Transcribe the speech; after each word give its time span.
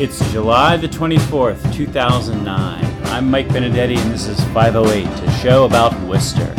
It's 0.00 0.20
July 0.30 0.76
the 0.76 0.86
24th, 0.86 1.74
2009. 1.74 2.84
I'm 3.06 3.28
Mike 3.28 3.48
Benedetti, 3.48 3.96
and 3.96 4.12
this 4.12 4.28
is 4.28 4.38
508, 4.54 5.04
a 5.04 5.30
show 5.32 5.64
about 5.64 5.92
Worcester. 6.02 6.54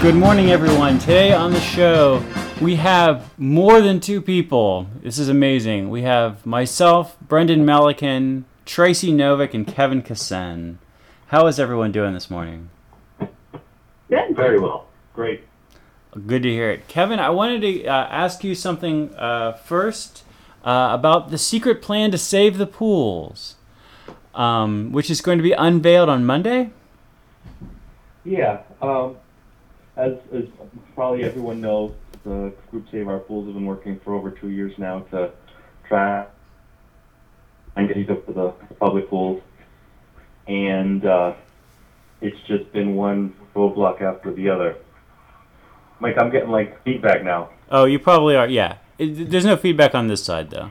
Good 0.00 0.14
morning, 0.14 0.50
everyone. 0.50 0.98
Today 0.98 1.34
on 1.34 1.52
the 1.52 1.60
show, 1.60 2.24
we 2.62 2.76
have 2.76 3.30
more 3.38 3.82
than 3.82 4.00
two 4.00 4.22
people. 4.22 4.86
This 5.02 5.18
is 5.18 5.28
amazing. 5.28 5.90
We 5.90 6.00
have 6.00 6.46
myself, 6.46 7.18
Brendan 7.20 7.66
Melican, 7.66 8.44
Tracy 8.64 9.12
Novick, 9.12 9.52
and 9.52 9.66
Kevin 9.66 10.00
Ksen. 10.00 10.78
How 11.30 11.48
is 11.48 11.58
everyone 11.58 11.90
doing 11.90 12.14
this 12.14 12.30
morning? 12.30 12.70
Good. 14.08 14.36
Very 14.36 14.60
well. 14.60 14.86
Great. 15.12 15.42
Good 16.24 16.44
to 16.44 16.48
hear 16.48 16.70
it. 16.70 16.86
Kevin, 16.86 17.18
I 17.18 17.30
wanted 17.30 17.62
to 17.62 17.84
uh, 17.84 18.06
ask 18.08 18.44
you 18.44 18.54
something 18.54 19.12
uh, 19.16 19.54
first 19.54 20.22
uh, 20.64 20.90
about 20.92 21.32
the 21.32 21.38
secret 21.38 21.82
plan 21.82 22.12
to 22.12 22.18
save 22.18 22.58
the 22.58 22.66
pools, 22.66 23.56
um, 24.36 24.92
which 24.92 25.10
is 25.10 25.20
going 25.20 25.36
to 25.36 25.42
be 25.42 25.50
unveiled 25.50 26.08
on 26.08 26.24
Monday. 26.24 26.70
Yeah. 28.24 28.60
Um, 28.80 29.16
as, 29.96 30.12
as 30.32 30.44
probably 30.94 31.24
everyone 31.24 31.60
knows, 31.60 31.92
the 32.24 32.52
group 32.70 32.86
Save 32.92 33.08
Our 33.08 33.18
Pools 33.18 33.46
have 33.46 33.54
been 33.54 33.66
working 33.66 33.98
for 34.04 34.14
over 34.14 34.30
two 34.30 34.50
years 34.50 34.78
now 34.78 35.00
to 35.10 35.32
try 35.88 36.24
and 37.74 37.88
get 37.88 37.96
these 37.96 38.10
up 38.10 38.24
for 38.24 38.32
the 38.32 38.50
public 38.76 39.10
pools. 39.10 39.42
And 40.46 41.04
uh, 41.04 41.34
it's 42.20 42.38
just 42.46 42.72
been 42.72 42.94
one 42.94 43.34
roadblock 43.54 44.00
after 44.00 44.32
the 44.32 44.48
other. 44.48 44.76
Mike, 46.00 46.16
I'm 46.18 46.30
getting 46.30 46.50
like 46.50 46.82
feedback 46.84 47.24
now. 47.24 47.50
Oh, 47.70 47.84
you 47.84 47.98
probably 47.98 48.36
are. 48.36 48.48
Yeah. 48.48 48.76
It, 48.98 49.30
there's 49.30 49.44
no 49.44 49.56
feedback 49.56 49.94
on 49.94 50.06
this 50.08 50.22
side, 50.22 50.50
though. 50.50 50.70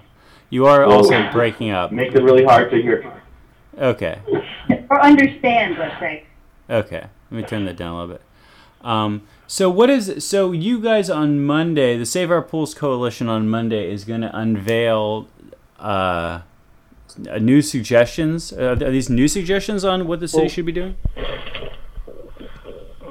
You 0.49 0.65
are 0.67 0.87
Well, 0.87 0.97
also 0.97 1.31
breaking 1.31 1.71
up. 1.71 1.91
Makes 1.91 2.15
it 2.15 2.23
really 2.23 2.45
hard 2.45 2.71
to 2.71 2.81
hear. 2.81 3.21
Okay. 3.77 4.19
Or 4.89 5.01
understand, 5.01 5.77
let's 5.77 5.99
say. 5.99 6.25
Okay, 6.69 7.07
let 7.29 7.37
me 7.37 7.43
turn 7.43 7.65
that 7.65 7.75
down 7.75 7.93
a 7.93 7.99
little 7.99 8.15
bit. 8.15 8.21
Um, 8.81 9.23
so 9.47 9.69
what 9.69 9.89
is 9.89 10.23
so 10.25 10.51
you 10.51 10.79
guys 10.79 11.09
on 11.09 11.43
Monday? 11.43 11.97
The 11.97 12.05
Save 12.05 12.31
Our 12.31 12.41
Pools 12.41 12.73
Coalition 12.73 13.27
on 13.27 13.49
Monday 13.49 13.91
is 13.91 14.05
going 14.05 14.21
to 14.21 14.35
unveil 14.35 15.27
uh, 15.79 16.41
uh, 17.29 17.37
new 17.37 17.61
suggestions. 17.61 18.51
Uh, 18.53 18.71
are 18.81 18.91
these 18.91 19.09
new 19.09 19.27
suggestions 19.27 19.83
on 19.83 20.07
what 20.07 20.19
the 20.19 20.27
city 20.27 20.43
Well- 20.43 20.49
should 20.49 20.65
be 20.65 20.71
doing? 20.71 20.95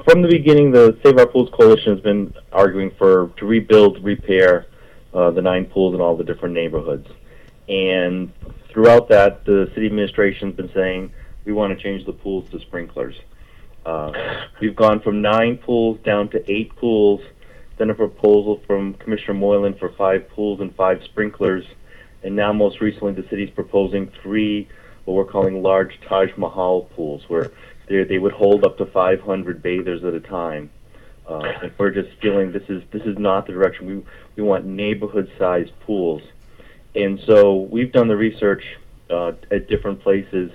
From 0.07 0.21
the 0.21 0.27
beginning, 0.27 0.71
the 0.71 0.95
Save 1.03 1.17
Our 1.17 1.25
Pools 1.25 1.49
Coalition 1.51 1.93
has 1.93 1.99
been 2.01 2.31
arguing 2.53 2.91
for 2.91 3.31
to 3.37 3.45
rebuild, 3.45 4.03
repair 4.03 4.67
uh, 5.15 5.31
the 5.31 5.41
nine 5.41 5.65
pools 5.65 5.95
in 5.95 6.01
all 6.01 6.15
the 6.15 6.23
different 6.23 6.53
neighborhoods. 6.53 7.07
And 7.67 8.31
throughout 8.69 9.09
that, 9.09 9.45
the 9.45 9.71
city 9.73 9.87
administration's 9.87 10.55
been 10.55 10.71
saying 10.73 11.11
we 11.43 11.53
want 11.53 11.75
to 11.75 11.81
change 11.81 12.05
the 12.05 12.13
pools 12.13 12.47
to 12.51 12.59
sprinklers. 12.59 13.15
Uh, 13.83 14.11
we've 14.61 14.75
gone 14.75 14.99
from 14.99 15.21
nine 15.23 15.57
pools 15.57 15.99
down 16.03 16.29
to 16.29 16.51
eight 16.51 16.75
pools. 16.75 17.21
Then 17.77 17.89
a 17.89 17.95
proposal 17.95 18.61
from 18.67 18.93
Commissioner 18.95 19.33
Moylan 19.33 19.73
for 19.73 19.89
five 19.89 20.29
pools 20.29 20.59
and 20.61 20.73
five 20.75 21.01
sprinklers. 21.03 21.65
And 22.25 22.35
now, 22.35 22.51
most 22.51 22.81
recently, 22.81 23.13
the 23.13 23.29
city's 23.29 23.51
proposing 23.51 24.11
three, 24.23 24.67
what 25.05 25.13
we're 25.13 25.31
calling 25.31 25.61
large 25.61 25.99
Taj 26.09 26.31
Mahal 26.37 26.89
pools, 26.95 27.21
where 27.27 27.51
they 27.87 28.17
would 28.17 28.33
hold 28.33 28.65
up 28.65 28.79
to 28.79 28.87
500 28.87 29.61
bathers 29.61 30.03
at 30.03 30.15
a 30.15 30.19
time. 30.19 30.71
Uh, 31.29 31.43
and 31.61 31.71
we're 31.77 31.91
just 31.91 32.09
feeling 32.23 32.51
this 32.51 32.67
is 32.67 32.81
this 32.91 33.03
is 33.03 33.19
not 33.19 33.45
the 33.45 33.53
direction 33.53 33.85
we 33.85 34.03
we 34.35 34.41
want 34.41 34.65
neighborhood-sized 34.65 35.71
pools. 35.81 36.23
And 36.95 37.19
so 37.27 37.67
we've 37.69 37.91
done 37.91 38.07
the 38.07 38.17
research 38.17 38.63
uh, 39.11 39.33
at 39.51 39.67
different 39.67 40.01
places. 40.01 40.51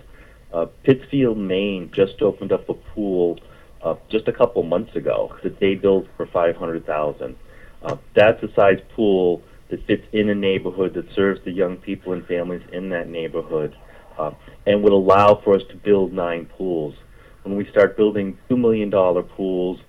Uh, 0.53 0.67
Pittsfield, 0.83 1.39
Maine, 1.39 1.93
just 1.94 2.21
opened 2.21 2.50
up 2.50 2.69
a 2.69 2.75
pool 2.75 3.39
uh, 3.83 3.94
just 4.09 4.27
a 4.27 4.33
couple 4.33 4.65
months 4.65 4.97
ago 4.97 5.37
that 5.44 5.61
they 5.61 5.77
built 5.77 6.09
for 6.17 6.27
500,000. 6.27 7.37
Uh, 7.83 7.97
that's 8.15 8.43
a 8.43 8.53
size 8.55 8.81
pool 8.97 9.43
that 9.70 9.86
fits 9.86 10.04
in 10.12 10.28
a 10.28 10.34
neighborhood 10.34 10.94
that 10.94 11.12
serves 11.14 11.41
the 11.44 11.53
young 11.53 11.76
people 11.76 12.12
and 12.12 12.26
families 12.26 12.62
in 12.72 12.91
that 12.91 13.08
neighborhood, 13.08 13.76
uh, 14.19 14.32
and 14.66 14.82
would 14.82 14.92
allow 14.92 15.41
for 15.42 15.54
us 15.54 15.62
to 15.70 15.76
build 15.76 16.12
nine 16.12 16.47
pools. 16.47 16.94
When 17.42 17.56
we 17.56 17.69
start 17.70 17.97
building 17.97 18.38
two 18.48 18.56
million 18.56 18.91
dollar 18.91 19.22
pools, 19.22 19.81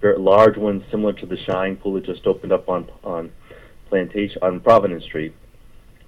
very 0.00 0.18
large 0.18 0.56
ones 0.56 0.82
similar 0.90 1.12
to 1.14 1.26
the 1.26 1.36
Shine 1.36 1.76
pool 1.76 1.94
that 1.94 2.04
just 2.04 2.26
opened 2.26 2.52
up 2.52 2.68
on 2.68 2.90
on 3.02 3.32
Plantation 3.88 4.38
on 4.42 4.60
Providence 4.60 5.04
Street, 5.04 5.34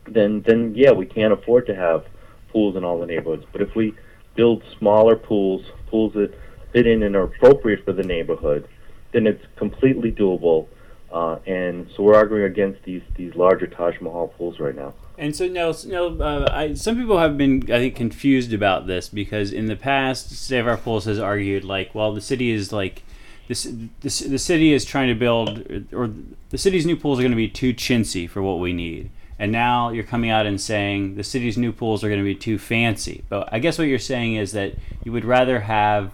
then 0.08 0.42
then 0.46 0.74
yeah, 0.74 0.92
we 0.92 1.06
can't 1.06 1.32
afford 1.32 1.66
to 1.66 1.74
have 1.74 2.06
pools 2.50 2.76
in 2.76 2.84
all 2.84 2.98
the 2.98 3.06
neighborhoods. 3.06 3.44
But 3.52 3.60
if 3.60 3.74
we 3.74 3.94
build 4.34 4.62
smaller 4.78 5.16
pools, 5.16 5.64
pools 5.88 6.14
that 6.14 6.32
fit 6.72 6.86
in 6.86 7.02
and 7.02 7.16
are 7.16 7.24
appropriate 7.24 7.84
for 7.84 7.92
the 7.92 8.02
neighborhood, 8.02 8.68
then 9.12 9.26
it's 9.26 9.44
completely 9.56 10.12
doable. 10.12 10.68
Uh, 11.16 11.38
and 11.46 11.88
so 11.96 12.02
we're 12.02 12.14
arguing 12.14 12.44
against 12.44 12.82
these 12.82 13.00
these 13.14 13.34
larger 13.34 13.66
Taj 13.66 13.98
Mahal 14.02 14.28
pools 14.28 14.60
right 14.60 14.76
now. 14.76 14.92
And 15.16 15.34
so 15.34 15.48
now, 15.48 15.72
now 15.86 16.08
uh, 16.22 16.48
I, 16.52 16.74
some 16.74 16.94
people 16.96 17.18
have 17.18 17.38
been, 17.38 17.62
I 17.72 17.78
think, 17.78 17.96
confused 17.96 18.52
about 18.52 18.86
this 18.86 19.08
because 19.08 19.50
in 19.50 19.64
the 19.64 19.76
past, 19.76 20.30
Save 20.30 20.66
Our 20.66 20.76
Pools 20.76 21.06
has 21.06 21.18
argued 21.18 21.64
like, 21.64 21.94
well, 21.94 22.12
the 22.12 22.20
city 22.20 22.50
is 22.50 22.70
like, 22.70 23.02
this, 23.48 23.66
this 24.02 24.18
the 24.18 24.38
city 24.38 24.74
is 24.74 24.84
trying 24.84 25.08
to 25.08 25.14
build, 25.14 25.86
or 25.90 26.10
the 26.50 26.58
city's 26.58 26.84
new 26.84 26.96
pools 26.96 27.18
are 27.18 27.22
going 27.22 27.32
to 27.32 27.36
be 27.36 27.48
too 27.48 27.72
chintzy 27.72 28.28
for 28.28 28.42
what 28.42 28.58
we 28.58 28.74
need. 28.74 29.08
And 29.38 29.50
now 29.50 29.88
you're 29.88 30.04
coming 30.04 30.28
out 30.28 30.44
and 30.44 30.60
saying 30.60 31.14
the 31.14 31.24
city's 31.24 31.56
new 31.56 31.72
pools 31.72 32.04
are 32.04 32.08
going 32.08 32.20
to 32.20 32.24
be 32.24 32.34
too 32.34 32.58
fancy. 32.58 33.24
But 33.30 33.48
I 33.50 33.58
guess 33.58 33.78
what 33.78 33.88
you're 33.88 33.98
saying 33.98 34.34
is 34.34 34.52
that 34.52 34.74
you 35.02 35.12
would 35.12 35.24
rather 35.24 35.60
have 35.60 36.12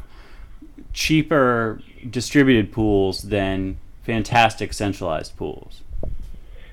cheaper 0.93 1.81
distributed 2.09 2.71
pools 2.71 3.23
than 3.23 3.79
fantastic 4.03 4.73
centralized 4.73 5.37
pools. 5.37 5.83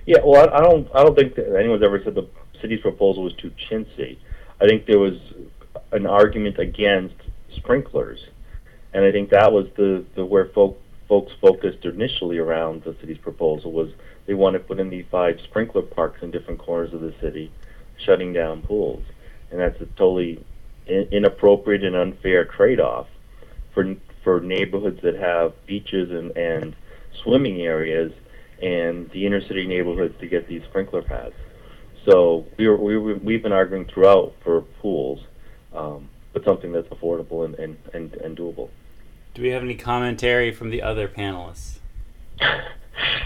Yeah, 0.06 0.20
well, 0.24 0.50
I, 0.50 0.58
I 0.58 0.62
don't, 0.62 0.88
I 0.96 1.04
don't 1.04 1.16
think 1.16 1.38
anyone's 1.38 1.84
ever 1.84 2.02
said 2.04 2.16
the 2.16 2.28
city's 2.62 2.82
proposal 2.82 3.24
was 3.24 3.34
too 3.34 3.52
chintzy. 3.70 4.18
I 4.60 4.68
think 4.68 4.86
there 4.86 5.00
was 5.00 5.20
an 5.92 6.06
argument 6.06 6.58
against 6.58 7.16
sprinklers, 7.56 8.20
and 8.94 9.06
I 9.06 9.12
think 9.12 9.30
that 9.30 9.52
was 9.52 9.68
the, 9.78 10.04
the 10.16 10.26
where 10.26 10.46
folk, 10.48 10.82
folks 11.08 11.32
focused 11.40 11.86
initially 11.86 12.38
around 12.38 12.84
the 12.84 12.96
city's 13.00 13.18
proposal 13.18 13.72
was 13.72 13.92
they 14.26 14.34
want 14.34 14.54
to 14.54 14.60
put 14.60 14.80
in 14.80 14.90
these 14.90 15.06
five 15.10 15.40
sprinkler 15.44 15.82
parks 15.82 16.22
in 16.22 16.32
different 16.32 16.60
corners 16.60 16.94
of 16.94 17.02
the 17.02 17.14
city, 17.22 17.52
shutting 18.06 18.34
down 18.34 18.62
pools, 18.62 19.04
and 19.52 19.60
that's 19.60 19.80
a 19.82 19.86
totally 19.86 20.44
in, 20.86 21.08
inappropriate 21.12 21.84
and 21.84 21.96
unfair 21.96 22.46
trade-off 22.46 23.08
for 23.74 23.96
for 24.24 24.42
neighborhoods 24.42 25.02
that 25.02 25.16
have 25.16 25.54
beaches 25.66 26.12
and 26.12 26.36
and 26.38 26.76
swimming 27.24 27.62
areas 27.62 28.12
and 28.62 29.10
the 29.12 29.26
inner 29.26 29.42
city 29.42 29.66
neighborhoods 29.66 30.14
to 30.20 30.28
get 30.28 30.48
these 30.48 30.64
sprinkler 30.70 31.02
pads. 31.02 31.36
So 32.06 32.46
we 32.58 32.68
were, 32.68 32.78
we 32.78 32.98
were, 32.98 33.16
we've 33.16 33.44
been 33.44 33.52
arguing 33.52 33.86
throughout 33.86 34.34
for 34.44 34.62
pools, 34.82 35.22
um, 35.74 36.10
but 36.34 36.44
something 36.44 36.72
that's 36.72 36.88
affordable 36.88 37.46
and, 37.46 37.56
and, 37.56 37.78
and, 37.94 38.14
and 38.16 38.38
doable. 38.38 38.70
Do 39.34 39.42
we 39.42 39.50
have 39.50 39.64
any 39.64 39.76
commentary 39.76 40.54
from 40.54 40.70
the 40.70 40.82
other 40.82 41.08
panelists? 41.08 41.80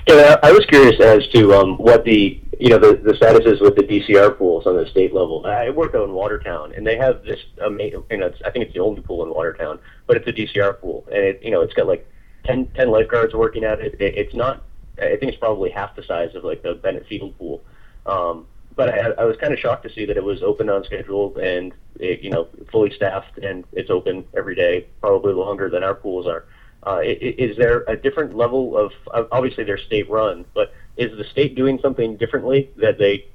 Yeah, 0.07 0.35
I 0.43 0.51
was 0.51 0.65
curious 0.65 0.99
as 0.99 1.27
to 1.29 1.53
um, 1.53 1.77
what 1.77 2.03
the 2.03 2.39
you 2.59 2.69
know 2.69 2.77
the, 2.77 3.01
the 3.01 3.15
status 3.15 3.45
is 3.45 3.61
with 3.61 3.75
the 3.75 3.83
DCR 3.83 4.37
pools 4.37 4.67
on 4.67 4.75
the 4.75 4.85
state 4.87 5.13
level. 5.13 5.45
I 5.45 5.69
work 5.69 5.95
out 5.95 6.03
in 6.03 6.13
Watertown, 6.13 6.73
and 6.73 6.85
they 6.85 6.97
have 6.97 7.23
this 7.23 7.39
amazing. 7.63 8.03
You 8.11 8.17
know, 8.17 8.27
it's, 8.27 8.41
I 8.45 8.51
think 8.51 8.65
it's 8.65 8.73
the 8.73 8.81
only 8.81 9.01
pool 9.01 9.23
in 9.23 9.29
Watertown, 9.29 9.79
but 10.05 10.17
it's 10.17 10.27
a 10.27 10.33
DCR 10.33 10.79
pool, 10.79 11.05
and 11.07 11.23
it 11.23 11.39
you 11.41 11.51
know 11.51 11.61
it's 11.61 11.73
got 11.73 11.87
like 11.87 12.07
10, 12.45 12.67
10 12.75 12.89
lifeguards 12.89 13.33
working 13.33 13.63
at 13.63 13.79
it. 13.79 13.95
it. 13.99 14.17
It's 14.17 14.33
not. 14.33 14.63
I 14.97 15.15
think 15.17 15.23
it's 15.31 15.37
probably 15.37 15.71
half 15.71 15.95
the 15.95 16.03
size 16.03 16.35
of 16.35 16.43
like 16.43 16.61
the 16.61 16.75
Bennett 16.75 17.07
Field 17.07 17.37
pool. 17.37 17.63
Um, 18.05 18.45
but 18.75 18.89
I, 18.89 19.11
I 19.21 19.25
was 19.25 19.37
kind 19.37 19.53
of 19.53 19.59
shocked 19.59 19.83
to 19.83 19.93
see 19.93 20.05
that 20.05 20.17
it 20.17 20.23
was 20.23 20.41
open 20.41 20.69
on 20.69 20.83
schedule 20.83 21.37
and 21.37 21.73
it, 21.99 22.21
you 22.21 22.29
know 22.29 22.47
fully 22.71 22.91
staffed 22.93 23.37
and 23.37 23.63
it's 23.73 23.89
open 23.89 24.25
every 24.35 24.55
day, 24.55 24.87
probably 25.01 25.33
longer 25.33 25.69
than 25.69 25.83
our 25.83 25.95
pools 25.95 26.27
are. 26.27 26.45
Uh, 26.85 26.99
is 27.03 27.55
there 27.55 27.83
a 27.87 27.95
different 27.95 28.35
level 28.35 28.77
of- 28.77 28.91
obviously 29.31 29.63
they're 29.63 29.77
state 29.77 30.09
run, 30.09 30.43
but 30.53 30.73
is 30.97 31.17
the 31.17 31.23
state 31.23 31.55
doing 31.55 31.79
something 31.81 32.17
differently 32.17 32.69
that 32.75 32.97
they 32.97 33.25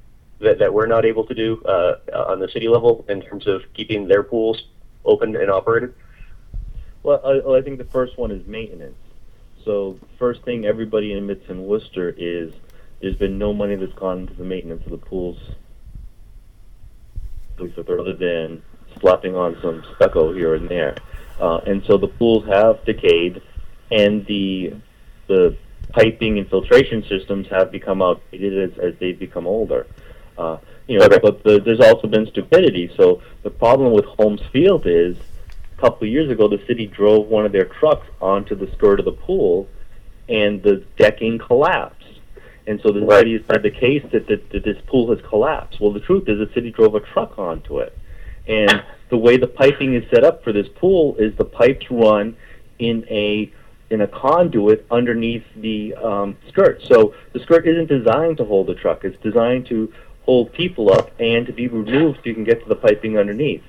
that, 0.41 0.59
that 0.59 0.73
we're 0.73 0.87
not 0.87 1.05
able 1.05 1.25
to 1.27 1.35
do 1.35 1.61
uh, 1.65 1.97
on 2.15 2.39
the 2.41 2.49
city 2.49 2.69
level 2.69 3.05
in 3.09 3.21
terms 3.23 3.47
of 3.47 3.63
keeping 3.75 4.07
their 4.07 4.23
pools 4.23 4.65
open 5.05 5.35
and 5.35 5.51
operated? 5.51 5.95
Well, 7.03 7.21
I, 7.25 7.59
I 7.59 7.63
think 7.63 7.79
the 7.79 7.85
first 7.85 8.19
one 8.19 8.31
is 8.31 8.47
maintenance. 8.47 8.97
So 9.65 9.99
first 10.19 10.43
thing 10.45 10.65
everybody 10.65 11.13
admits 11.13 11.49
in 11.49 11.65
Worcester 11.67 12.15
is 12.17 12.53
there's 13.01 13.17
been 13.17 13.39
no 13.39 13.53
money 13.53 13.77
that's 13.77 13.93
gone 13.93 14.21
into 14.21 14.35
the 14.35 14.45
maintenance 14.45 14.85
of 14.85 14.91
the 14.93 14.99
pools, 14.99 15.39
other 17.61 18.15
than 18.15 18.63
slapping 19.01 19.35
on 19.37 19.57
some 19.63 19.85
stucco 19.97 20.33
here 20.33 20.55
and 20.55 20.69
there. 20.69 20.97
uh, 21.41 21.59
and 21.67 21.85
so 21.87 21.97
the 21.97 22.09
pools 22.09 22.47
have 22.47 22.85
decayed, 22.85 23.41
and 23.91 24.27
the 24.27 24.75
the 25.29 25.57
piping 25.91 26.39
and 26.39 26.49
filtration 26.49 27.03
systems 27.05 27.47
have 27.49 27.71
become 27.71 28.03
outdated 28.03 28.73
as, 28.73 28.79
as 28.79 28.95
they've 28.99 29.19
become 29.19 29.47
older. 29.47 29.87
Uh, 30.37 30.59
you 30.87 30.99
know, 30.99 31.05
Okay. 31.05 31.19
but 31.23 31.43
the, 31.43 31.61
there's 31.61 31.81
also 31.81 32.07
been 32.07 32.27
stupidity. 32.27 32.91
So 32.97 33.23
the 33.43 33.51
problem 33.51 33.93
with 33.93 34.05
Holmes 34.05 34.41
Field 34.53 34.87
is, 34.87 35.17
couple 35.81 36.07
of 36.07 36.13
years 36.13 36.31
ago, 36.31 36.49
the 36.49 36.63
city 36.67 36.87
drove 36.87 37.29
one 37.29 37.47
of 37.47 37.53
their 37.53 37.65
trucks 37.65 38.07
onto 38.21 38.55
the 38.55 38.71
skirt 38.73 38.99
of 38.99 39.05
the 39.05 39.13
pool, 39.13 39.69
and 40.29 40.63
the 40.63 40.85
decking 40.97 41.39
collapsed. 41.39 42.05
And 42.67 42.81
so 42.83 42.93
the 42.93 43.01
Right. 43.01 43.21
city 43.21 43.33
has 43.33 43.43
had 43.51 43.63
the 43.63 43.71
case 43.71 44.05
that, 44.13 44.27
that, 44.27 44.51
that 44.51 44.65
this 44.65 44.77
pool 44.87 45.09
has 45.15 45.25
collapsed. 45.27 45.81
Well, 45.81 45.93
the 45.93 46.01
truth 46.01 46.29
is 46.29 46.39
the 46.39 46.53
city 46.53 46.71
drove 46.71 46.95
a 46.95 47.01
truck 47.01 47.39
onto 47.39 47.79
it. 47.79 47.97
And 48.47 48.83
the 49.09 49.17
way 49.17 49.37
the 49.37 49.47
piping 49.47 49.95
is 49.95 50.05
set 50.11 50.25
up 50.25 50.45
for 50.45 50.53
this 50.53 50.69
pool 50.77 51.17
is 51.19 51.35
the 51.37 51.45
pipes 51.45 51.87
run 51.91 52.37
in 52.79 53.05
a 53.11 53.51
in 53.91 54.03
a 54.03 54.07
conduit 54.07 54.85
underneath 54.91 55.45
the 55.57 55.95
um, 55.95 56.37
skirt. 56.49 56.83
So 56.83 57.15
the 57.33 57.41
skirt 57.41 57.67
isn't 57.67 57.89
designed 57.89 58.37
to 58.37 58.45
hold 58.45 58.67
the 58.67 58.75
truck. 58.75 59.03
It's 59.03 59.17
designed 59.23 59.67
to 59.69 59.91
hold 60.25 60.53
people 60.53 60.93
up 60.93 61.11
and 61.19 61.47
to 61.47 61.55
be 61.55 61.69
removed 61.69 62.19
so 62.19 62.23
you 62.25 62.35
can 62.35 62.45
get 62.45 62.63
to 62.63 62.69
the 62.69 62.77
piping 62.77 63.17
underneath. 63.17 63.63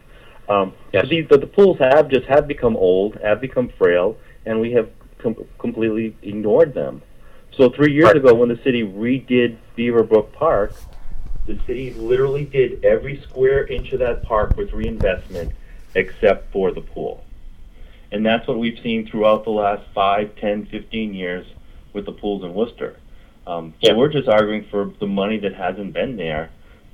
Um, 0.50 0.74
Yes. 0.92 1.08
these, 1.08 1.28
the, 1.30 1.38
the 1.38 1.48
pools 1.48 1.78
have 1.80 2.10
just 2.10 2.26
have 2.26 2.48
become 2.48 2.76
old, 2.76 3.16
have 3.22 3.40
become 3.40 3.70
frail, 3.78 4.18
and 4.46 4.60
we 4.60 4.72
have 4.72 4.90
com- 5.20 5.46
completely 5.60 6.16
ignored 6.24 6.74
them. 6.74 7.02
So 7.56 7.70
three 7.70 7.94
years 7.94 8.08
Right. 8.08 8.18
ago, 8.18 8.34
when 8.34 8.50
the 8.50 8.58
city 8.64 8.84
redid 8.84 9.58
Beaverbrook 9.78 10.32
Park, 10.34 10.74
the 11.46 11.58
city 11.68 11.94
literally 11.94 12.46
did 12.46 12.84
every 12.84 13.22
square 13.22 13.66
inch 13.68 13.92
of 13.94 14.00
that 14.00 14.24
park 14.24 14.58
with 14.58 14.74
reinvestment 14.74 15.52
except 15.96 16.52
for 16.52 16.72
the 16.72 16.82
pool. 16.82 17.24
And 18.12 18.26
that's 18.26 18.48
what 18.48 18.58
we've 18.58 18.80
seen 18.80 19.08
throughout 19.08 19.44
the 19.44 19.52
last 19.52 19.84
5, 19.94 20.36
10, 20.36 20.66
15 20.66 21.14
years 21.14 21.46
with 21.94 22.06
the 22.06 22.12
pools 22.12 22.44
in 22.44 22.54
Worcester. 22.54 22.98
Um, 23.46 23.74
so 23.82 23.92
Yeah. 23.92 23.98
we're 23.98 24.10
just 24.10 24.28
arguing 24.28 24.66
for 24.66 24.92
the 25.00 25.08
money 25.08 25.38
that 25.40 25.54
hasn't 25.54 25.94
been 25.94 26.18
there 26.18 26.50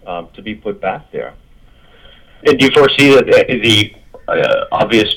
um, 0.06 0.30
to 0.34 0.42
be 0.42 0.56
put 0.56 0.80
back 0.82 1.12
there. 1.12 1.34
And 2.46 2.60
do 2.60 2.66
you 2.66 2.72
foresee 2.72 3.16
that 3.16 3.26
the, 3.26 3.60
the 3.60 3.96
uh, 4.32 4.66
obvious 4.72 5.14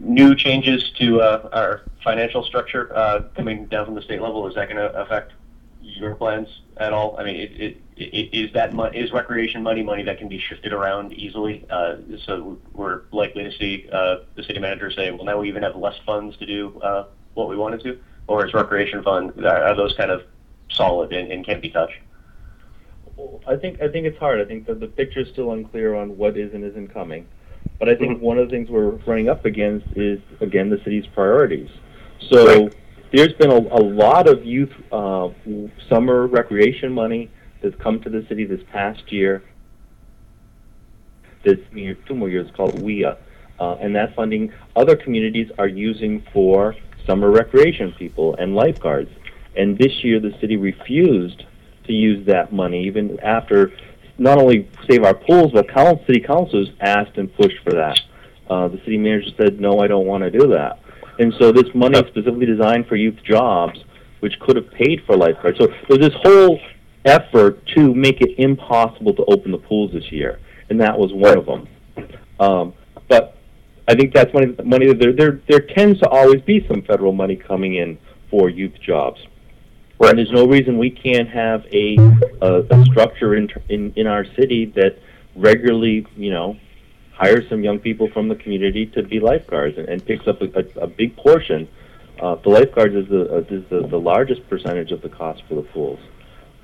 new 0.00 0.34
changes 0.34 0.90
to 0.98 1.20
uh, 1.20 1.48
our 1.52 1.82
financial 2.02 2.44
structure 2.44 2.94
uh, 2.96 3.22
coming 3.36 3.66
down 3.66 3.86
from 3.86 3.94
the 3.94 4.02
state 4.02 4.20
level? 4.20 4.46
Is 4.48 4.54
that 4.56 4.68
going 4.68 4.78
to 4.78 4.92
affect 5.00 5.32
your 5.80 6.16
plans 6.16 6.48
at 6.78 6.92
all? 6.92 7.16
I 7.18 7.24
mean, 7.24 7.36
it, 7.36 7.52
it, 7.52 7.82
it, 7.96 8.34
is 8.34 8.52
that 8.54 8.74
mo- 8.74 8.90
is 8.92 9.12
recreation 9.12 9.62
money 9.62 9.84
money 9.84 10.02
that 10.02 10.18
can 10.18 10.28
be 10.28 10.40
shifted 10.40 10.72
around 10.72 11.12
easily? 11.12 11.64
Uh, 11.70 11.96
so 12.26 12.58
we're 12.72 13.02
likely 13.12 13.44
to 13.44 13.52
see 13.58 13.88
uh, 13.92 14.16
the 14.34 14.42
city 14.42 14.58
manager 14.58 14.90
say, 14.90 15.12
"Well, 15.12 15.24
now 15.24 15.38
we 15.38 15.48
even 15.48 15.62
have 15.62 15.76
less 15.76 15.96
funds 16.04 16.36
to 16.38 16.46
do 16.46 16.80
uh, 16.80 17.06
what 17.34 17.48
we 17.48 17.56
wanted 17.56 17.82
to," 17.84 18.00
or 18.26 18.44
is 18.44 18.54
recreation 18.54 19.04
fund 19.04 19.44
are 19.44 19.62
are 19.62 19.76
those 19.76 19.94
kind 19.94 20.10
of 20.10 20.22
solid 20.70 21.12
and, 21.12 21.30
and 21.30 21.46
can't 21.46 21.62
be 21.62 21.70
touched? 21.70 21.98
I 23.46 23.56
think 23.56 23.80
I 23.82 23.88
think 23.88 24.06
it's 24.06 24.18
hard. 24.18 24.40
I 24.40 24.44
think 24.44 24.66
that 24.66 24.80
the 24.80 24.86
picture 24.86 25.20
is 25.20 25.28
still 25.28 25.52
unclear 25.52 25.94
on 25.94 26.16
what 26.16 26.36
is 26.36 26.52
and 26.54 26.64
isn't 26.64 26.92
coming. 26.92 27.26
But 27.78 27.88
I 27.88 27.94
think 27.96 28.18
Mhm. 28.18 28.20
one 28.20 28.38
of 28.38 28.48
the 28.48 28.54
things 28.54 28.70
we're 28.70 28.90
running 29.06 29.28
up 29.28 29.44
against 29.44 29.86
is 29.96 30.20
again 30.40 30.70
the 30.70 30.78
city's 30.84 31.06
priorities. 31.08 31.68
So 32.30 32.46
Right. 32.46 32.74
there's 33.10 33.32
been 33.34 33.50
a, 33.50 33.58
a 33.58 33.82
lot 33.82 34.28
of 34.28 34.44
youth 34.44 34.72
uh, 34.92 35.30
summer 35.88 36.26
recreation 36.26 36.92
money 36.92 37.28
that's 37.60 37.74
come 37.76 38.00
to 38.00 38.10
the 38.10 38.24
city 38.28 38.44
this 38.44 38.62
past 38.72 39.10
year. 39.12 39.42
This 41.42 41.58
year, 41.72 41.96
two 42.06 42.14
more 42.14 42.28
years 42.28 42.48
called 42.56 42.80
WIA, 42.80 43.16
uh, 43.58 43.76
and 43.80 43.96
that 43.96 44.14
funding 44.14 44.52
other 44.76 44.94
communities 44.94 45.50
are 45.58 45.66
using 45.66 46.22
for 46.32 46.76
summer 47.04 47.30
recreation 47.30 47.92
people 47.98 48.36
and 48.36 48.54
lifeguards. 48.54 49.10
And 49.56 49.76
this 49.76 50.04
year 50.04 50.20
the 50.20 50.32
city 50.40 50.56
refused 50.56 51.44
to 51.86 51.92
use 51.92 52.26
that 52.26 52.52
money, 52.52 52.86
even 52.86 53.18
after 53.20 53.72
not 54.18 54.38
only 54.38 54.68
Save 54.88 55.04
Our 55.04 55.14
Pools, 55.14 55.52
but 55.52 55.68
coun 55.68 55.98
city 56.06 56.20
councils 56.20 56.68
asked 56.80 57.16
and 57.16 57.34
pushed 57.34 57.58
for 57.64 57.72
that. 57.72 58.00
Uh, 58.48 58.68
the 58.68 58.78
city 58.78 58.98
manager 58.98 59.30
said, 59.36 59.60
no, 59.60 59.80
I 59.80 59.86
don't 59.86 60.06
want 60.06 60.22
to 60.24 60.30
do 60.30 60.48
that. 60.48 60.80
And 61.18 61.32
so 61.38 61.52
this 61.52 61.72
money 61.74 61.98
is 61.98 62.06
specifically 62.08 62.46
designed 62.46 62.86
for 62.86 62.96
youth 62.96 63.18
jobs, 63.24 63.78
which 64.20 64.38
could 64.40 64.56
have 64.56 64.70
paid 64.70 65.02
for 65.06 65.16
lifeguards. 65.16 65.58
So 65.58 65.68
there's 65.88 66.10
this 66.10 66.20
whole 66.22 66.60
effort 67.04 67.64
to 67.74 67.94
make 67.94 68.20
it 68.20 68.38
impossible 68.38 69.14
to 69.14 69.24
open 69.24 69.50
the 69.50 69.58
pools 69.58 69.92
this 69.92 70.10
year, 70.12 70.40
and 70.70 70.80
that 70.80 70.96
was 70.96 71.12
one 71.12 71.36
of 71.38 71.46
them. 71.46 71.68
Um, 72.38 72.74
but 73.08 73.36
I 73.88 73.94
think 73.94 74.14
that's 74.14 74.32
money. 74.32 74.54
Money 74.64 74.86
that 74.88 74.98
there, 74.98 75.12
there 75.12 75.40
there 75.48 75.60
tends 75.60 76.00
to 76.00 76.08
always 76.08 76.40
be 76.42 76.64
some 76.68 76.82
federal 76.82 77.12
money 77.12 77.36
coming 77.36 77.74
in 77.74 77.98
for 78.30 78.48
youth 78.48 78.74
jobs. 78.80 79.20
And 80.08 80.18
there's 80.18 80.32
no 80.32 80.46
reason 80.46 80.78
we 80.78 80.90
can't 80.90 81.28
have 81.28 81.64
a 81.72 81.96
a, 82.40 82.62
a 82.70 82.84
structure 82.86 83.34
in, 83.34 83.48
in 83.68 83.92
in 83.96 84.06
our 84.06 84.24
city 84.34 84.66
that 84.76 84.98
regularly, 85.36 86.06
you 86.16 86.30
know, 86.30 86.56
hires 87.12 87.48
some 87.48 87.62
young 87.62 87.78
people 87.78 88.10
from 88.10 88.28
the 88.28 88.34
community 88.34 88.86
to 88.86 89.02
be 89.02 89.20
lifeguards 89.20 89.78
and, 89.78 89.88
and 89.88 90.04
picks 90.04 90.26
up 90.26 90.42
a, 90.42 90.46
a, 90.58 90.82
a 90.82 90.86
big 90.86 91.16
portion. 91.16 91.68
Uh, 92.20 92.34
the 92.36 92.48
lifeguards 92.48 92.94
is 92.94 93.08
the 93.08 93.32
uh, 93.32 93.38
is 93.48 93.64
the, 93.70 93.86
the 93.88 93.98
largest 93.98 94.48
percentage 94.48 94.90
of 94.92 95.02
the 95.02 95.08
cost 95.08 95.42
for 95.48 95.54
the 95.54 95.62
pools. 95.62 96.00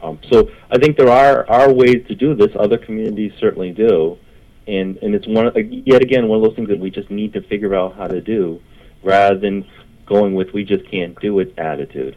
Um, 0.02 0.18
so 0.30 0.50
I 0.70 0.78
think 0.78 0.96
there 0.96 1.08
are 1.08 1.48
are 1.48 1.72
ways 1.72 2.04
to 2.08 2.14
do 2.14 2.34
this. 2.34 2.50
Other 2.58 2.78
communities 2.78 3.32
certainly 3.38 3.72
do, 3.72 4.18
and 4.66 4.96
and 4.98 5.14
it's 5.14 5.26
one 5.26 5.46
uh, 5.46 5.52
yet 5.58 6.02
again 6.02 6.28
one 6.28 6.38
of 6.38 6.44
those 6.44 6.56
things 6.56 6.68
that 6.68 6.78
we 6.78 6.90
just 6.90 7.10
need 7.10 7.32
to 7.32 7.40
figure 7.42 7.74
out 7.74 7.96
how 7.96 8.08
to 8.08 8.20
do, 8.20 8.60
rather 9.02 9.38
than 9.38 9.64
going 10.06 10.34
with 10.34 10.52
we 10.52 10.64
just 10.64 10.84
can't 10.90 11.18
do 11.20 11.38
it 11.38 11.54
attitude. 11.58 12.16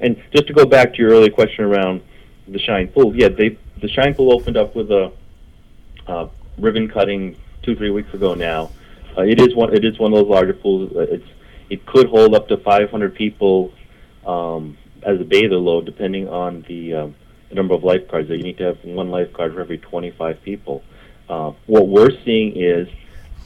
And 0.00 0.16
just 0.34 0.46
to 0.46 0.52
go 0.52 0.64
back 0.64 0.94
to 0.94 0.98
your 0.98 1.10
earlier 1.10 1.30
question 1.30 1.64
around 1.64 2.02
the 2.48 2.58
Shine 2.58 2.88
Pool, 2.88 3.14
yeah, 3.14 3.28
they 3.28 3.58
the 3.80 3.88
Shine 3.88 4.14
Pool 4.14 4.32
opened 4.32 4.56
up 4.56 4.74
with 4.74 4.90
a 4.90 5.12
uh, 6.06 6.28
ribbon 6.58 6.88
cutting 6.88 7.36
two 7.62 7.76
three 7.76 7.90
weeks 7.90 8.12
ago 8.14 8.34
now. 8.34 8.70
Uh, 9.16 9.22
it 9.22 9.40
is 9.40 9.54
one 9.54 9.74
it 9.74 9.84
is 9.84 9.98
one 9.98 10.12
of 10.12 10.18
those 10.18 10.28
larger 10.28 10.54
pools. 10.54 10.90
Uh, 10.94 11.00
It's 11.00 11.26
it 11.70 11.86
could 11.86 12.08
hold 12.08 12.34
up 12.34 12.48
to 12.48 12.56
500 12.56 13.14
people 13.14 13.72
um, 14.26 14.76
as 15.04 15.20
a 15.20 15.24
bather 15.24 15.56
load, 15.56 15.86
depending 15.86 16.28
on 16.28 16.64
the, 16.68 16.94
um, 16.94 17.14
the 17.48 17.54
number 17.54 17.74
of 17.74 17.84
lifeguards. 17.84 18.28
You 18.28 18.42
need 18.42 18.58
to 18.58 18.64
have 18.64 18.84
one 18.84 19.10
lifeguard 19.10 19.54
for 19.54 19.60
every 19.60 19.78
25 19.78 20.42
people. 20.42 20.82
Uh, 21.28 21.52
what 21.66 21.86
we're 21.86 22.10
seeing 22.24 22.56
is 22.56 22.88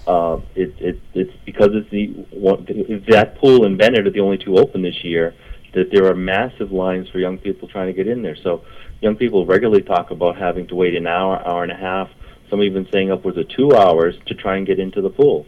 uh, 0.07 0.41
it, 0.55 0.75
it, 0.81 1.01
it's 1.13 1.33
because 1.45 1.69
it's 1.73 1.91
the 1.91 2.07
one, 2.31 2.65
that 3.09 3.37
pool 3.39 3.67
and 3.67 3.77
Bennett 3.77 4.07
are 4.07 4.11
the 4.11 4.21
only 4.21 4.39
two 4.39 4.57
open 4.57 4.81
this 4.81 5.05
year. 5.05 5.35
That 5.75 5.91
there 5.93 6.07
are 6.07 6.15
massive 6.15 6.71
lines 6.73 7.09
for 7.11 7.19
young 7.19 7.39
people 7.39 7.69
trying 7.69 7.89
to 7.89 7.93
get 7.93 8.07
in 8.07 8.23
there. 8.23 8.37
So 8.43 8.65
young 9.01 9.17
people 9.17 9.45
regularly 9.47 9.83
talk 9.83 10.11
about 10.11 10.37
having 10.37 10.67
to 10.69 10.75
wait 10.75 10.95
an 10.95 11.07
hour, 11.07 11.47
hour 11.47 11.63
and 11.63 11.73
a 11.73 11.77
half. 11.77 12.09
Some 12.51 12.63
even 12.63 12.87
saying 12.93 13.11
upwards 13.11 13.39
of 13.39 13.49
two 13.49 13.75
hours 13.75 14.15
to 14.27 14.35
try 14.35 14.57
and 14.57 14.67
get 14.67 14.79
into 14.79 15.01
the 15.01 15.11
pool. 15.11 15.47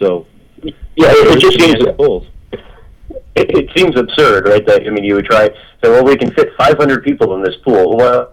So 0.00 0.26
Yeah, 0.62 0.72
it, 0.96 1.40
just 1.40 1.60
seems 1.60 1.84
pools. 1.96 2.26
it, 2.52 3.50
it 3.50 3.70
seems 3.76 3.98
absurd, 3.98 4.46
right? 4.46 4.64
That 4.66 4.86
I 4.86 4.90
mean, 4.90 5.04
you 5.04 5.14
would 5.14 5.24
try 5.26 5.48
say, 5.82 5.90
well, 5.90 6.04
we 6.04 6.16
can 6.16 6.30
fit 6.34 6.50
500 6.58 7.02
people 7.02 7.34
in 7.34 7.42
this 7.42 7.56
pool. 7.64 7.96
Well, 7.96 8.32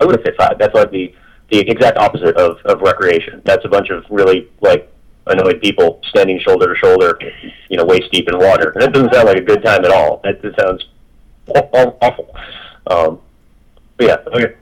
I 0.00 0.04
would 0.04 0.16
have 0.16 0.24
fit 0.24 0.34
five. 0.38 0.58
That's 0.58 0.74
like 0.74 0.90
the 0.90 1.14
the 1.50 1.60
exact 1.60 1.96
opposite 1.96 2.36
of 2.36 2.58
of 2.64 2.80
recreation. 2.82 3.40
That's 3.44 3.64
a 3.64 3.68
bunch 3.68 3.88
of 3.90 4.04
really 4.10 4.48
like 4.60 4.92
annoyed 5.26 5.60
people 5.60 6.00
standing 6.08 6.38
shoulder 6.40 6.72
to 6.72 6.78
shoulder, 6.78 7.18
you 7.68 7.76
know, 7.76 7.84
waist 7.84 8.10
deep 8.12 8.28
in 8.28 8.38
water, 8.38 8.70
and 8.70 8.82
that 8.82 8.92
doesn't 8.92 9.12
sound 9.12 9.26
like 9.28 9.38
a 9.38 9.42
good 9.42 9.62
time 9.62 9.84
at 9.84 9.90
all. 9.90 10.20
That 10.24 10.40
just 10.42 10.58
sounds 10.58 10.84
aw- 11.48 11.68
aw- 11.72 11.96
awful. 12.02 12.34
Um, 12.86 13.20
but 13.96 14.06
yeah, 14.06 14.16
okay. 14.26 14.54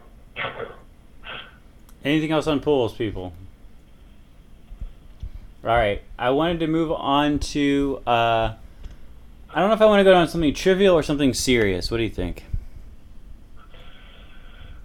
Anything 2.05 2.33
else 2.33 2.47
on 2.47 2.61
pools, 2.61 2.95
people? 2.95 3.33
All 5.65 5.71
right. 5.71 6.03
I 6.19 6.31
wanted 6.31 6.61
to 6.61 6.67
move 6.67 6.93
on 6.93 7.39
to. 7.39 8.03
Uh, 8.07 8.55
I 9.51 9.61
don't 9.61 9.69
know 9.69 9.75
if 9.75 9.81
I 9.81 9.87
want 9.87 10.01
to 10.01 10.05
go 10.05 10.15
on 10.15 10.29
something 10.29 10.53
trivial 10.53 10.95
or 10.95 11.03
something 11.03 11.33
serious. 11.33 11.91
What 11.91 11.99
do 11.99 12.03
you 12.03 12.11
think? 12.11 12.45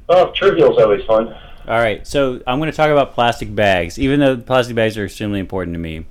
Well, 0.08 0.32
trivial 0.32 0.72
is 0.78 0.82
always 0.82 1.04
fun. 1.06 1.36
All 1.70 1.78
right. 1.78 2.06
So 2.06 2.42
I'm 2.48 2.58
going 2.58 2.72
to 2.72 2.76
talk 2.76 2.90
about 2.90 3.14
plastic 3.14 3.54
bags, 3.54 4.00
even 4.00 4.20
though 4.20 4.38
plastic 4.38 4.76
bags 4.76 4.98
are 4.98 5.06
extremely 5.06 5.40
important 5.40 5.76
to 5.76 5.80
me. 5.80 6.08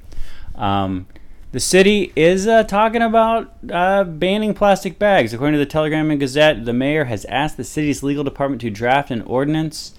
Um, 0.55 1.09
the 1.51 1.59
city 1.59 2.13
is 2.15 2.47
uh, 2.47 2.63
talking 2.63 3.03
about 3.03 3.53
uh, 3.69 4.05
banning 4.05 4.55
plastic 4.55 5.01
bags. 5.01 5.35
According 5.35 5.55
to 5.55 5.59
the 5.59 5.67
Telegram 5.67 6.13
and 6.13 6.21
Gazette, 6.21 6.65
the 6.65 6.73
mayor 6.73 7.07
has 7.07 7.25
asked 7.25 7.57
the 7.57 7.65
city's 7.65 8.05
legal 8.05 8.23
department 8.23 8.61
to 8.63 8.71
draft 8.71 9.11
an 9.11 9.23
ordinance 9.23 9.95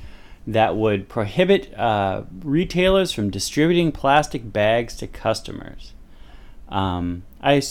that 0.48 0.78
would 0.78 1.10
prohibit 1.10 1.78
uh, 1.78 2.24
retailers 2.42 3.12
from 3.12 3.30
distributing 3.30 3.92
plastic 3.92 4.54
bags 4.54 4.96
to 4.96 5.08
customers. 5.08 5.94
Um, 6.70 7.24
I, 7.42 7.62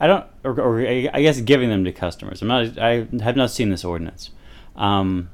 I 0.00 0.06
don't, 0.06 0.24
or, 0.44 0.58
or 0.58 0.80
I 0.80 1.20
guess 1.20 1.40
giving 1.42 1.68
them 1.68 1.84
to 1.84 1.92
customers. 1.92 2.40
I'm 2.40 2.48
not, 2.48 2.78
I 2.78 3.06
have 3.22 3.36
not 3.36 3.50
seen 3.50 3.68
this 3.68 3.84
ordinance. 3.84 4.30
Um, 4.76 5.28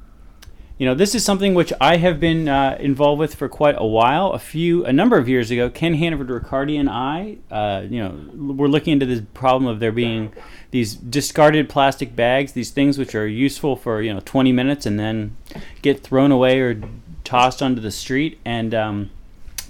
you 0.81 0.87
know, 0.87 0.95
this 0.95 1.13
is 1.13 1.23
something 1.23 1.53
which 1.53 1.71
I 1.79 1.97
have 1.97 2.19
been 2.19 2.49
uh, 2.49 2.75
involved 2.79 3.19
with 3.19 3.35
for 3.35 3.47
quite 3.47 3.75
a 3.77 3.85
while. 3.85 4.31
A 4.31 4.39
few, 4.39 4.83
a 4.83 4.91
number 4.91 5.15
of 5.15 5.29
years 5.29 5.51
ago, 5.51 5.69
Ken 5.69 5.93
Hannaford-Ricardi 5.93 6.75
and 6.75 6.89
I, 6.89 7.37
uh, 7.51 7.83
you 7.87 8.01
know, 8.01 8.53
were 8.55 8.67
looking 8.67 8.93
into 8.93 9.05
this 9.05 9.21
problem 9.35 9.71
of 9.71 9.79
there 9.79 9.91
being 9.91 10.33
these 10.71 10.95
discarded 10.95 11.69
plastic 11.69 12.15
bags, 12.15 12.53
these 12.53 12.71
things 12.71 12.97
which 12.97 13.13
are 13.13 13.27
useful 13.27 13.75
for 13.75 14.01
you 14.01 14.11
know 14.11 14.21
20 14.25 14.51
minutes 14.53 14.87
and 14.87 14.99
then 14.99 15.37
get 15.83 16.01
thrown 16.01 16.31
away 16.31 16.59
or 16.59 16.81
tossed 17.23 17.61
onto 17.61 17.79
the 17.79 17.91
street. 17.91 18.39
And 18.43 18.73
um, 18.73 19.11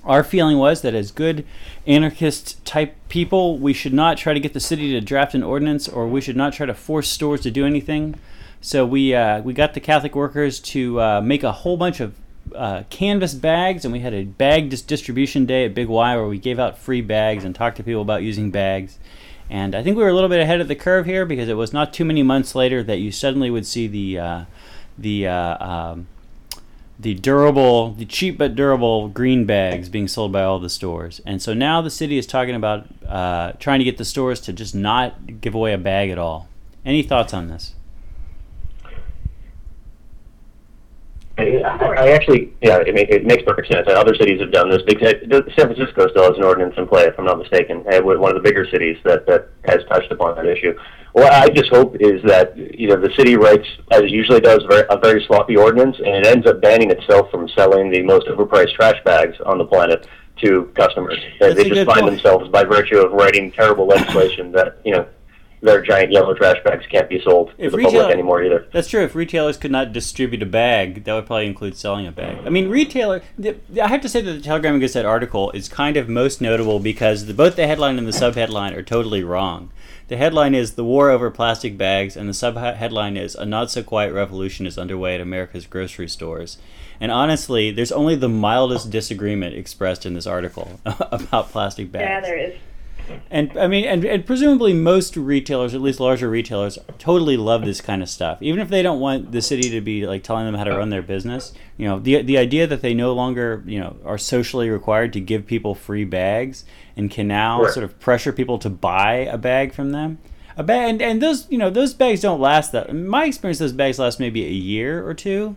our 0.06 0.24
feeling 0.24 0.60
was 0.60 0.82
that 0.82 0.94
as 0.94 1.12
good 1.12 1.46
anarchist 1.86 2.64
type 2.64 2.96
people, 3.10 3.58
we 3.58 3.74
should 3.74 3.94
not 3.94 4.18
try 4.18 4.34
to 4.34 4.40
get 4.40 4.54
the 4.54 4.62
city 4.62 4.94
to 4.94 5.02
draft 5.02 5.36
an 5.36 5.44
ordinance, 5.44 5.90
or 5.90 6.08
we 6.08 6.22
should 6.22 6.38
not 6.38 6.54
try 6.54 6.66
to 6.66 6.74
force 6.74 7.10
stores 7.10 7.42
to 7.42 7.52
do 7.52 7.66
anything 7.66 8.18
so 8.62 8.86
we 8.86 9.14
uh, 9.14 9.42
we 9.42 9.54
got 9.54 9.74
the 9.74 9.80
Catholic 9.80 10.16
workers 10.16 10.60
to 10.60 11.02
uh, 11.02 11.22
make 11.22 11.44
a 11.44 11.52
whole 11.52 11.78
bunch 11.78 12.00
of 12.00 12.16
uh, 12.56 12.84
canvas 12.90 13.34
bags, 13.34 13.84
and 13.84 13.92
we 13.92 14.00
had 14.00 14.14
a 14.14 14.24
bag 14.24 14.70
dis- 14.70 14.82
distribution 14.82 15.46
day 15.46 15.66
at 15.66 15.74
Big 15.74 15.88
Y 15.88 16.16
where 16.16 16.28
we 16.28 16.38
gave 16.38 16.60
out 16.60 16.78
free 16.78 17.02
bags 17.02 17.44
and 17.44 17.56
talked 17.56 17.78
to 17.78 17.84
people 17.84 18.02
about 18.02 18.24
using 18.24 18.52
bags. 18.52 19.00
And 19.50 19.76
I 19.76 19.84
think 19.84 19.98
we 19.98 20.04
were 20.04 20.10
a 20.10 20.14
little 20.14 20.30
bit 20.30 20.40
ahead 20.40 20.62
of 20.62 20.68
the 20.68 20.76
curve 20.76 21.06
here 21.06 21.26
because 21.26 21.50
it 21.50 21.56
was 21.56 21.74
not 21.74 21.92
too 21.92 22.06
many 22.06 22.24
months 22.24 22.56
later 22.56 22.84
that 22.84 23.00
you 23.00 23.12
suddenly 23.12 23.50
would 23.50 23.66
see 23.66 23.88
the 23.88 24.20
uh, 24.20 24.46
the 24.98 25.28
uh, 25.28 25.66
um, 25.66 26.08
the 27.00 27.16
durable, 27.16 27.94
the 27.94 28.06
cheap 28.06 28.38
but 28.38 28.56
durable 28.56 29.10
green 29.10 29.46
bags 29.46 29.90
being 29.90 30.08
sold 30.08 30.32
by 30.32 30.44
all 30.44 30.60
the 30.60 30.70
stores. 30.70 31.20
And 31.26 31.42
so 31.42 31.54
now 31.54 31.82
the 31.82 31.90
city 31.90 32.18
is 32.18 32.28
talking 32.28 32.54
about 32.54 32.88
uh, 33.08 33.54
trying 33.54 33.80
to 33.80 33.86
get 33.86 33.98
the 33.98 34.06
stores 34.06 34.40
to 34.42 34.54
just 34.54 34.76
not 34.76 35.42
give 35.42 35.56
away 35.56 35.74
a 35.74 35.80
bag 35.80 36.12
at 36.12 36.20
all. 36.20 36.48
Any 36.86 37.02
thoughts 37.02 37.34
on 37.34 37.48
this? 37.48 37.74
I, 41.42 41.86
I 41.86 42.10
actually, 42.12 42.54
yeah, 42.62 42.78
it, 42.78 42.94
make, 42.94 43.10
it 43.10 43.26
makes 43.26 43.44
perfect 43.44 43.72
sense. 43.72 43.88
And 43.88 43.98
other 43.98 44.16
cities 44.16 44.40
have 44.42 44.52
done 44.52 44.70
this. 44.70 44.82
San 44.90 45.74
Francisco 45.74 46.08
still 46.10 46.24
has 46.24 46.38
an 46.38 46.44
ordinance 46.44 46.76
in 46.78 46.88
play, 46.88 47.04
if 47.04 47.18
I'm 47.18 47.26
not 47.26 47.40
mistaken. 47.40 47.84
One 47.84 48.36
of 48.36 48.36
the 48.36 48.48
bigger 48.48 48.66
cities 48.70 48.98
that, 49.06 49.26
that 49.28 49.50
has 49.66 49.84
touched 49.90 50.12
upon 50.12 50.36
that 50.36 50.46
issue. 50.46 50.78
What 51.14 51.34
I 51.34 51.50
just 51.50 51.70
hope 51.70 51.98
is 52.00 52.22
that 52.24 52.56
you 52.56 52.88
know 52.88 52.96
the 52.96 53.14
city 53.18 53.36
writes, 53.36 53.68
as 53.92 54.02
it 54.02 54.12
usually 54.12 54.40
does, 54.40 54.64
a 54.90 54.98
very 54.98 55.24
sloppy 55.28 55.58
ordinance, 55.58 55.98
and 55.98 56.08
it 56.08 56.28
ends 56.28 56.48
up 56.48 56.62
banning 56.62 56.90
itself 56.90 57.30
from 57.30 57.50
selling 57.50 57.92
the 57.92 58.02
most 58.02 58.28
overpriced 58.28 58.76
trash 58.76 58.96
bags 59.04 59.36
on 59.46 59.58
the 59.58 59.66
planet 59.66 60.08
to 60.42 60.72
customers. 60.76 61.20
That's 61.40 61.56
they 61.56 61.68
just 61.68 61.86
find 61.86 62.02
point. 62.02 62.12
themselves 62.14 62.50
by 62.50 62.64
virtue 62.64 62.98
of 62.98 63.12
writing 63.12 63.52
terrible 63.52 63.88
legislation 63.88 64.54
that 64.54 64.78
you 64.86 64.94
know 64.94 65.06
their 65.62 65.82
giant 65.82 66.12
yellow 66.12 66.34
trash 66.34 66.58
bags 66.64 66.86
can't 66.88 67.08
be 67.08 67.22
sold 67.22 67.50
if 67.58 67.72
to 67.72 67.72
the 67.72 67.78
retail, 67.78 68.02
public 68.02 68.14
anymore 68.14 68.44
either. 68.44 68.68
That's 68.74 68.90
true. 68.90 69.04
If 69.04 69.16
retailers 69.16 69.58
could 69.58 69.72
not 69.72 69.94
distribute 69.94 70.42
a 70.42 70.48
bag, 70.48 71.04
that 71.04 71.14
would 71.14 71.28
probably 71.28 71.46
include 71.46 71.78
selling 71.78 72.08
a 72.08 72.12
bag. 72.12 72.40
I 72.46 72.50
mean, 72.50 72.70
retailer. 72.70 73.22
I 73.44 73.88
have 73.88 74.02
to 74.02 74.10
say 74.10 74.22
that 74.22 74.32
the 74.32 74.42
Telegram 74.42 74.74
and 74.74 74.82
Gazette 74.82 75.06
article 75.06 75.52
is 75.52 75.70
kind 75.70 75.98
of 75.98 76.10
most 76.10 76.42
notable 76.42 76.80
because 76.80 77.28
the, 77.28 77.34
both 77.34 77.56
the 77.56 77.68
headline 77.68 77.98
and 77.98 78.08
the 78.08 78.12
subheadline 78.12 78.76
are 78.76 78.84
totally 78.84 79.24
wrong. 79.24 79.72
The 80.08 80.18
headline 80.18 80.56
is 80.56 80.74
"The 80.74 80.84
War 80.84 81.10
Over 81.10 81.30
Plastic 81.32 81.78
Bags," 81.78 82.18
and 82.18 82.28
the 82.28 82.34
subheadline 82.34 83.18
is 83.18 83.36
"A 83.36 83.46
Not 83.46 83.72
So 83.72 83.84
Quiet 83.84 84.14
Revolution 84.14 84.66
is 84.66 84.78
Underway 84.78 85.16
at 85.16 85.22
America's 85.22 85.68
Grocery 85.68 86.10
Stores." 86.10 86.58
And 87.00 87.12
honestly, 87.12 87.72
there's 87.72 87.92
only 87.92 88.16
the 88.16 88.30
mildest 88.30 88.92
disagreement 88.92 89.56
expressed 89.56 90.06
in 90.06 90.14
this 90.14 90.28
article 90.28 90.80
about 90.86 91.50
plastic 91.50 91.92
bags. 91.92 92.04
Yeah, 92.04 92.20
there 92.20 92.38
is 92.38 92.54
and 93.30 93.58
I 93.58 93.68
mean, 93.68 93.86
and, 93.86 94.04
and 94.06 94.26
presumably 94.26 94.74
most 94.74 95.16
retailers, 95.16 95.74
at 95.74 95.82
least 95.82 96.00
larger 96.00 96.30
retailers, 96.30 96.78
totally 96.98 97.38
love 97.38 97.64
this 97.66 97.82
kind 97.82 98.02
of 98.02 98.10
stuff. 98.10 98.42
Even 98.42 98.60
if 98.60 98.70
they 98.70 98.82
don't 98.82 99.00
want 99.00 99.32
the 99.32 99.42
city 99.42 99.70
to 99.70 99.82
be 99.82 100.06
like 100.06 100.24
telling 100.24 100.46
them 100.46 100.56
how 100.56 100.64
to 100.64 100.76
run 100.76 100.90
their 100.90 101.02
business, 101.02 101.54
you 101.78 101.88
know, 101.88 102.00
the 102.00 102.22
the 102.22 102.38
idea 102.38 102.68
that 102.68 102.82
they 102.82 102.94
no 102.94 103.14
longer, 103.14 103.64
you 103.66 103.80
know, 103.80 103.98
are 104.06 104.18
socially 104.18 104.70
required 104.70 105.14
to 105.14 105.20
give 105.20 105.46
people 105.46 105.76
free 105.76 106.06
bags 106.06 106.66
and 106.96 107.10
can 107.10 107.28
now 107.28 107.64
right. 107.64 107.74
sort 107.74 107.84
of 107.84 108.00
pressure 108.00 108.34
people 108.34 108.60
to 108.60 108.70
buy 108.70 109.14
a 109.16 109.38
bag 109.38 109.74
from 109.74 109.92
them. 109.92 110.20
A 110.58 110.64
bag, 110.64 110.90
and, 110.90 111.02
and 111.02 111.22
those, 111.22 111.50
you 111.50 111.58
know, 111.58 111.70
those 111.70 111.94
bags 111.94 112.22
don't 112.22 112.42
last 112.42 112.72
that. 112.74 112.90
In 112.90 113.08
my 113.08 113.26
experience, 113.26 113.60
those 113.60 113.74
bags 113.74 114.00
last 114.00 114.20
maybe 114.20 114.46
a 114.46 114.50
year 114.50 115.06
or 115.08 115.14
two. 115.14 115.56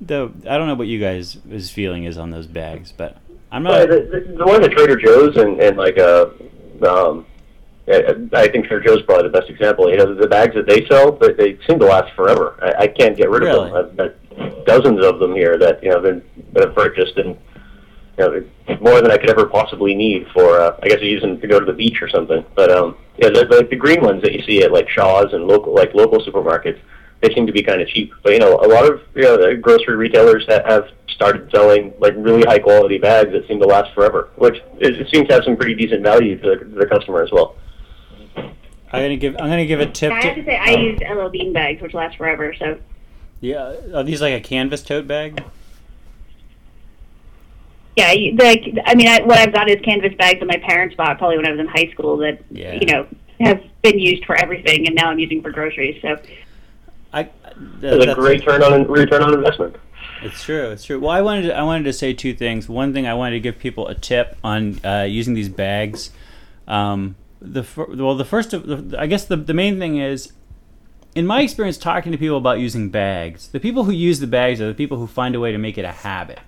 Though 0.00 0.32
I 0.48 0.58
don't 0.58 0.68
know 0.68 0.74
what 0.74 0.86
you 0.86 1.00
guys' 1.00 1.38
is 1.50 1.70
feeling 1.70 2.04
is 2.04 2.18
on 2.18 2.30
those 2.30 2.46
bags, 2.46 2.92
but 2.92 3.16
I'm 3.50 3.62
not. 3.62 3.70
Well, 3.70 3.86
the, 3.88 4.20
the, 4.26 4.36
the 4.36 4.46
one 4.46 4.62
at 4.62 4.70
Trader 4.70 4.96
Joe's 4.96 5.36
and, 5.36 5.58
and 5.60 5.76
like 5.76 5.96
a 5.96 6.26
uh, 6.26 6.30
um, 6.84 7.26
I 7.88 8.48
think 8.48 8.66
Trader 8.66 8.80
Joe's 8.80 9.02
probably 9.02 9.24
the 9.24 9.38
best 9.38 9.48
example. 9.48 9.90
You 9.90 9.96
know, 9.96 10.14
the 10.14 10.28
bags 10.28 10.54
that 10.54 10.66
they 10.66 10.86
sell, 10.86 11.12
they, 11.12 11.32
they 11.32 11.58
seem 11.66 11.78
to 11.78 11.86
last 11.86 12.14
forever. 12.14 12.58
I, 12.62 12.82
I 12.82 12.86
can't 12.88 13.16
get 13.16 13.30
rid 13.30 13.42
really? 13.42 13.70
of 13.70 13.96
them. 13.96 14.10
I've 14.10 14.36
got 14.36 14.66
dozens 14.66 15.04
of 15.04 15.18
them 15.18 15.34
here 15.34 15.56
that 15.58 15.82
you 15.82 15.90
know 15.90 16.00
been 16.00 16.22
have 16.56 16.74
purchased, 16.74 17.16
and 17.16 17.38
you 18.18 18.24
know, 18.68 18.78
more 18.80 19.00
than 19.00 19.10
I 19.10 19.16
could 19.16 19.30
ever 19.30 19.46
possibly 19.46 19.94
need 19.94 20.26
for. 20.34 20.60
Uh, 20.60 20.76
I 20.82 20.88
guess 20.88 20.98
I 21.00 21.04
use 21.04 21.22
them 21.22 21.40
to 21.40 21.46
go 21.46 21.58
to 21.58 21.64
the 21.64 21.72
beach 21.72 22.02
or 22.02 22.10
something. 22.10 22.44
But 22.54 22.70
um, 22.70 22.96
yeah, 23.16 23.30
the, 23.30 23.46
the, 23.46 23.66
the 23.70 23.76
green 23.76 24.02
ones 24.02 24.22
that 24.22 24.32
you 24.32 24.42
see 24.42 24.62
at 24.62 24.72
like 24.72 24.88
Shaw's 24.90 25.32
and 25.32 25.46
local 25.46 25.74
like 25.74 25.94
local 25.94 26.18
supermarkets, 26.20 26.78
they 27.22 27.34
seem 27.34 27.46
to 27.46 27.52
be 27.52 27.62
kind 27.62 27.80
of 27.80 27.88
cheap. 27.88 28.12
But 28.22 28.34
you 28.34 28.38
know, 28.38 28.56
a 28.56 28.68
lot 28.68 28.84
of 28.84 29.00
you 29.14 29.22
know 29.22 29.38
the 29.38 29.56
grocery 29.56 29.96
retailers 29.96 30.46
that 30.48 30.66
have 30.66 30.88
started 31.18 31.50
selling 31.50 31.92
like 31.98 32.14
really 32.16 32.42
high 32.42 32.60
quality 32.60 32.96
bags 32.96 33.32
that 33.32 33.46
seem 33.48 33.58
to 33.58 33.66
last 33.66 33.92
forever, 33.92 34.30
which 34.36 34.54
is, 34.78 35.00
it 35.00 35.08
seems 35.12 35.26
to 35.26 35.34
have 35.34 35.42
some 35.42 35.56
pretty 35.56 35.74
decent 35.74 36.00
value 36.00 36.38
to 36.38 36.50
the, 36.50 36.56
to 36.58 36.78
the 36.78 36.86
customer 36.86 37.22
as 37.22 37.32
well. 37.32 37.56
I'm 38.36 39.02
gonna 39.02 39.16
give 39.16 39.34
I'm 39.34 39.50
gonna 39.50 39.66
give 39.66 39.80
a 39.80 39.86
tip. 39.86 40.12
I 40.12 40.24
have 40.24 40.36
to 40.36 40.44
say 40.44 40.56
I 40.56 40.74
um, 40.74 40.80
use 40.80 41.00
LL 41.00 41.28
Bean 41.28 41.52
bags, 41.52 41.82
which 41.82 41.92
last 41.92 42.16
forever. 42.16 42.54
So. 42.56 42.78
Yeah, 43.40 43.74
are 43.94 44.04
these 44.04 44.22
like 44.22 44.32
a 44.32 44.40
canvas 44.40 44.82
tote 44.82 45.08
bag? 45.08 45.42
Yeah, 47.96 48.14
the 48.14 48.82
I 48.86 48.94
mean, 48.94 49.08
I, 49.08 49.22
what 49.22 49.38
I've 49.38 49.52
got 49.52 49.68
is 49.68 49.80
canvas 49.82 50.14
bags 50.14 50.38
that 50.38 50.46
my 50.46 50.56
parents 50.58 50.94
bought 50.94 51.18
probably 51.18 51.36
when 51.36 51.46
I 51.46 51.50
was 51.50 51.58
in 51.58 51.66
high 51.66 51.90
school 51.90 52.16
that 52.18 52.40
yeah. 52.50 52.74
you 52.74 52.86
know 52.86 53.08
have 53.40 53.60
been 53.82 53.98
used 53.98 54.24
for 54.24 54.36
everything, 54.36 54.86
and 54.86 54.94
now 54.94 55.10
I'm 55.10 55.18
using 55.18 55.42
for 55.42 55.50
groceries. 55.50 56.00
So. 56.00 56.16
I, 57.12 57.28
it's 57.82 58.06
a 58.06 58.14
great 58.14 58.46
return 58.46 58.62
on 58.62 58.86
return 58.86 59.22
on 59.22 59.34
investment. 59.34 59.76
It's 60.22 60.42
true. 60.42 60.70
It's 60.70 60.84
true. 60.84 60.98
Well, 60.98 61.10
I 61.10 61.22
wanted 61.22 61.42
to, 61.42 61.56
I 61.56 61.62
wanted 61.62 61.84
to 61.84 61.92
say 61.92 62.12
two 62.12 62.34
things. 62.34 62.68
One 62.68 62.92
thing, 62.92 63.06
I 63.06 63.14
wanted 63.14 63.36
to 63.36 63.40
give 63.40 63.58
people 63.58 63.88
a 63.88 63.94
tip 63.94 64.36
on 64.42 64.84
uh, 64.84 65.02
using 65.02 65.34
these 65.34 65.48
bags. 65.48 66.10
Um, 66.66 67.16
the 67.40 67.64
well, 67.76 68.16
the 68.16 68.24
first 68.24 68.52
of 68.52 68.66
the, 68.66 69.00
I 69.00 69.06
guess 69.06 69.24
the 69.24 69.36
the 69.36 69.54
main 69.54 69.78
thing 69.78 69.98
is, 69.98 70.32
in 71.14 71.26
my 71.26 71.42
experience, 71.42 71.78
talking 71.78 72.12
to 72.12 72.18
people 72.18 72.36
about 72.36 72.58
using 72.58 72.90
bags, 72.90 73.48
the 73.48 73.60
people 73.60 73.84
who 73.84 73.92
use 73.92 74.20
the 74.20 74.26
bags 74.26 74.60
are 74.60 74.66
the 74.66 74.74
people 74.74 74.98
who 74.98 75.06
find 75.06 75.34
a 75.34 75.40
way 75.40 75.52
to 75.52 75.58
make 75.58 75.78
it 75.78 75.84
a 75.84 75.92
habit. 75.92 76.40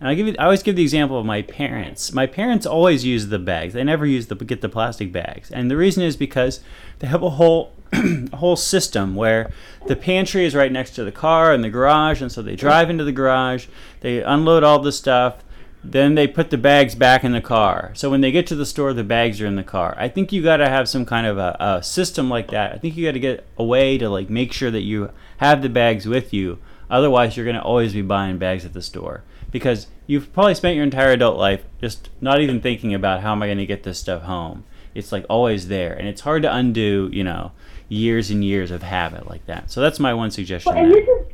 And 0.00 0.08
I 0.08 0.14
give 0.14 0.28
you, 0.28 0.36
I 0.38 0.44
always 0.44 0.62
give 0.62 0.76
the 0.76 0.82
example 0.82 1.18
of 1.18 1.26
my 1.26 1.42
parents. 1.42 2.12
My 2.12 2.26
parents 2.26 2.66
always 2.66 3.04
use 3.04 3.28
the 3.28 3.38
bags. 3.38 3.74
They 3.74 3.82
never 3.82 4.06
use 4.06 4.28
the 4.28 4.36
get 4.36 4.60
the 4.60 4.68
plastic 4.68 5.12
bags, 5.12 5.50
and 5.50 5.70
the 5.70 5.76
reason 5.76 6.02
is 6.02 6.16
because 6.16 6.60
they 7.00 7.08
have 7.08 7.22
a 7.22 7.30
whole 7.30 7.72
a 8.32 8.36
whole 8.36 8.56
system 8.56 9.14
where 9.14 9.50
the 9.86 9.96
pantry 9.96 10.44
is 10.44 10.54
right 10.54 10.72
next 10.72 10.90
to 10.92 11.04
the 11.04 11.12
car 11.12 11.52
and 11.52 11.64
the 11.64 11.70
garage, 11.70 12.20
and 12.20 12.30
so 12.30 12.42
they 12.42 12.56
drive 12.56 12.90
into 12.90 13.04
the 13.04 13.12
garage, 13.12 13.66
they 14.00 14.22
unload 14.22 14.62
all 14.62 14.78
the 14.78 14.92
stuff, 14.92 15.42
then 15.82 16.14
they 16.14 16.26
put 16.26 16.50
the 16.50 16.58
bags 16.58 16.94
back 16.94 17.24
in 17.24 17.32
the 17.32 17.40
car. 17.40 17.92
So 17.94 18.10
when 18.10 18.20
they 18.20 18.32
get 18.32 18.46
to 18.48 18.56
the 18.56 18.66
store, 18.66 18.92
the 18.92 19.04
bags 19.04 19.40
are 19.40 19.46
in 19.46 19.56
the 19.56 19.62
car. 19.62 19.94
I 19.98 20.08
think 20.08 20.32
you 20.32 20.42
got 20.42 20.56
to 20.58 20.68
have 20.68 20.88
some 20.88 21.06
kind 21.06 21.26
of 21.26 21.38
a, 21.38 21.56
a 21.60 21.82
system 21.82 22.28
like 22.28 22.50
that. 22.50 22.72
I 22.72 22.78
think 22.78 22.96
you 22.96 23.06
got 23.06 23.12
to 23.12 23.20
get 23.20 23.46
a 23.56 23.64
way 23.64 23.96
to 23.98 24.08
like 24.08 24.28
make 24.28 24.52
sure 24.52 24.70
that 24.70 24.82
you 24.82 25.10
have 25.38 25.62
the 25.62 25.68
bags 25.68 26.06
with 26.06 26.32
you. 26.32 26.58
Otherwise, 26.90 27.36
you're 27.36 27.46
going 27.46 27.56
to 27.56 27.62
always 27.62 27.92
be 27.92 28.02
buying 28.02 28.38
bags 28.38 28.64
at 28.64 28.72
the 28.72 28.82
store 28.82 29.22
because 29.50 29.86
you've 30.06 30.32
probably 30.32 30.54
spent 30.54 30.74
your 30.74 30.84
entire 30.84 31.12
adult 31.12 31.38
life 31.38 31.64
just 31.80 32.10
not 32.20 32.40
even 32.40 32.60
thinking 32.60 32.94
about 32.94 33.20
how 33.20 33.32
am 33.32 33.42
I 33.42 33.46
going 33.46 33.58
to 33.58 33.66
get 33.66 33.82
this 33.82 33.98
stuff 33.98 34.22
home. 34.22 34.64
It's 34.94 35.12
like 35.12 35.26
always 35.28 35.68
there, 35.68 35.92
and 35.92 36.08
it's 36.08 36.22
hard 36.22 36.42
to 36.42 36.52
undo, 36.52 37.08
you 37.12 37.22
know, 37.22 37.52
years 37.88 38.30
and 38.30 38.44
years 38.44 38.70
of 38.70 38.82
habit 38.82 39.28
like 39.28 39.44
that. 39.46 39.70
So 39.70 39.80
that's 39.80 39.98
my 39.98 40.14
one 40.14 40.30
suggestion. 40.30 40.74
Well, 40.74 40.84
and 40.84 40.92
this 40.92 41.06
is, 41.06 41.26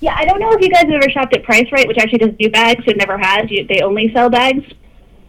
yeah, 0.00 0.14
I 0.16 0.24
don't 0.24 0.40
know 0.40 0.50
if 0.52 0.60
you 0.60 0.70
guys 0.70 0.82
have 0.82 1.02
ever 1.02 1.10
shopped 1.10 1.36
at 1.36 1.42
Price 1.44 1.70
Rite, 1.70 1.86
which 1.86 1.98
actually 1.98 2.18
does 2.18 2.34
do 2.38 2.50
bags. 2.50 2.84
It 2.86 2.96
never 2.96 3.18
has. 3.18 3.50
You, 3.50 3.66
they 3.66 3.82
only 3.82 4.12
sell 4.12 4.30
bags. 4.30 4.64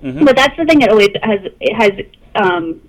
Mm-hmm. 0.01 0.25
But 0.25 0.35
that's 0.35 0.57
the 0.57 0.65
thing 0.65 0.79
that 0.79 0.89
always 0.89 1.09
has 1.21 1.39
has 1.75 1.91
um, 2.35 2.81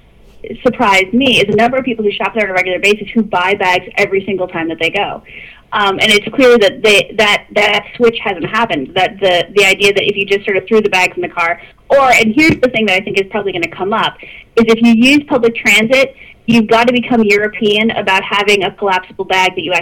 surprised 0.63 1.13
me 1.13 1.41
is 1.41 1.47
the 1.47 1.57
number 1.57 1.77
of 1.77 1.85
people 1.85 2.05
who 2.05 2.11
shop 2.11 2.35
there 2.35 2.45
on 2.45 2.51
a 2.51 2.55
regular 2.55 2.79
basis 2.79 3.09
who 3.11 3.23
buy 3.23 3.55
bags 3.55 3.87
every 3.97 4.25
single 4.25 4.49
time 4.49 4.69
that 4.69 4.79
they 4.81 4.91
go. 4.91 5.23
Um, 5.73 5.99
and 6.01 6.11
it's 6.13 6.27
clear 6.35 6.59
that 6.59 6.83
they, 6.83 7.15
that 7.17 7.47
that 7.53 7.87
switch 7.97 8.19
hasn't 8.23 8.47
happened. 8.47 8.95
That 8.95 9.19
the 9.21 9.47
the 9.57 9.65
idea 9.65 9.93
that 9.95 10.03
if 10.03 10.17
you 10.17 10.27
just 10.27 10.45
sort 10.45 10.57
of 10.57 10.67
threw 10.67 10.83
the 10.83 10.91
bags 10.91 11.17
in 11.17 11.23
the 11.23 11.29
car, 11.29 11.61
or 11.89 12.13
and 12.13 12.35
here's 12.35 12.61
the 12.61 12.69
thing 12.69 12.87
that 12.87 13.01
I 13.01 13.05
think 13.05 13.19
is 13.19 13.27
probably 13.31 13.53
going 13.53 13.63
to 13.63 13.71
come 13.71 13.93
up 13.93 14.19
is 14.23 14.65
if 14.69 14.83
you 14.83 14.93
use 14.93 15.25
public 15.29 15.55
transit, 15.57 16.15
you've 16.47 16.69
got 16.69 16.87
to 16.89 16.93
become 16.93 17.23
European 17.23 17.91
about 17.93 18.23
having 18.25 18.65
a 18.65 18.73
collapsible 18.73 19.25
bag 19.25 19.55
that 19.55 19.63
you 19.63 19.73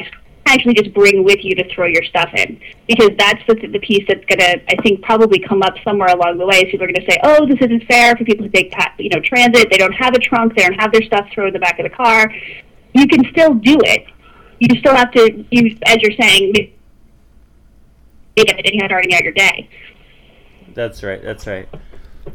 actually 0.46 0.74
just 0.74 0.92
bring 0.92 1.24
with 1.24 1.44
you 1.44 1.54
to 1.54 1.74
throw 1.74 1.86
your 1.86 2.02
stuff 2.04 2.28
in 2.34 2.60
because 2.88 3.10
that's 3.16 3.40
the, 3.46 3.54
the 3.68 3.78
piece 3.78 4.04
that's 4.08 4.24
going 4.26 4.38
to 4.38 4.60
I 4.68 4.82
think 4.82 5.02
probably 5.02 5.38
come 5.38 5.62
up 5.62 5.74
somewhere 5.84 6.08
along 6.08 6.38
the 6.38 6.46
way. 6.46 6.64
People 6.64 6.84
are 6.84 6.92
going 6.92 7.06
to 7.06 7.10
say, 7.10 7.18
"Oh, 7.22 7.46
this 7.46 7.58
isn't 7.60 7.86
fair 7.86 8.16
for 8.16 8.24
people 8.24 8.46
who 8.46 8.50
take 8.50 8.74
you 8.98 9.10
know 9.10 9.20
transit. 9.20 9.68
They 9.70 9.78
don't 9.78 9.94
have 9.94 10.14
a 10.14 10.18
trunk. 10.18 10.56
They 10.56 10.62
don't 10.62 10.80
have 10.80 10.92
their 10.92 11.02
stuff 11.02 11.28
thrown 11.32 11.48
in 11.48 11.52
the 11.52 11.60
back 11.60 11.78
of 11.78 11.84
the 11.84 11.96
car." 11.96 12.32
You 12.92 13.06
can 13.06 13.24
still 13.30 13.54
do 13.54 13.78
it 13.84 14.06
you 14.60 14.78
still 14.78 14.94
have 14.94 15.10
to, 15.12 15.44
you, 15.50 15.76
as 15.86 15.96
you're 16.02 16.16
saying, 16.20 16.52
and 18.36 18.60
you 18.64 18.80
had 18.82 18.92
already 18.92 19.12
had 19.12 19.24
your 19.24 19.32
day. 19.32 19.68
That's 20.74 21.02
right. 21.02 21.22
That's 21.22 21.46
right. 21.46 21.68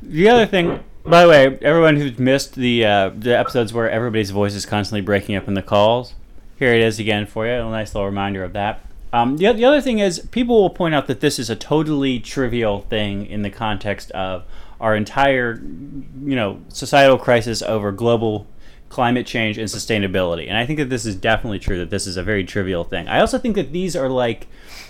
The 0.02 0.28
other 0.28 0.46
thing, 0.46 0.84
by 1.06 1.24
the 1.24 1.30
way, 1.30 1.58
everyone 1.62 1.98
who's 1.98 2.18
missed 2.18 2.56
the 2.56 2.86
uh, 2.86 3.10
the 3.16 3.38
episodes 3.38 3.74
where 3.74 3.90
everybody's 3.90 4.32
voice 4.32 4.56
is 4.56 4.66
constantly 4.66 5.02
breaking 5.02 5.36
up 5.36 5.48
in 5.48 5.54
the 5.54 5.62
calls, 5.62 6.16
here 6.58 6.74
it 6.74 6.82
is 6.82 7.00
again 7.00 7.26
for 7.26 7.46
you. 7.46 7.54
A 7.54 7.70
nice 7.70 7.94
little 7.94 8.08
reminder 8.08 8.44
of 8.44 8.54
that. 8.54 8.82
Um, 9.14 9.38
the, 9.38 9.54
the 9.54 9.64
other 9.64 9.82
thing 9.82 10.00
is, 10.00 10.20
people 10.32 10.62
will 10.62 10.70
point 10.70 10.94
out 10.94 11.08
that 11.08 11.22
this 11.22 11.40
is 11.40 11.50
a 11.50 11.56
totally 11.56 12.20
trivial 12.20 12.82
thing 12.82 13.26
in 13.28 13.44
the 13.44 13.50
context 13.50 14.12
of 14.12 14.44
our 14.82 14.96
entire, 14.96 15.56
you 15.56 16.36
know, 16.36 16.60
societal 16.70 17.18
crisis 17.18 17.62
over 17.62 17.92
global 17.92 18.46
climate 18.90 19.26
change 19.26 19.58
and 19.58 19.70
sustainability. 19.70 20.48
And 20.48 20.58
I 20.58 20.66
think 20.66 20.80
that 20.80 20.90
this 20.90 21.06
is 21.06 21.16
definitely 21.16 21.60
true. 21.60 21.78
That 21.78 21.92
this 21.92 22.08
is 22.08 22.18
a 22.18 22.24
very 22.24 22.44
trivial 22.44 22.84
thing. 22.84 23.08
I 23.08 23.20
also 23.20 23.38
think 23.38 23.56
that 23.56 23.72
these 23.72 23.96
are 23.96 24.10
like, 24.10 24.48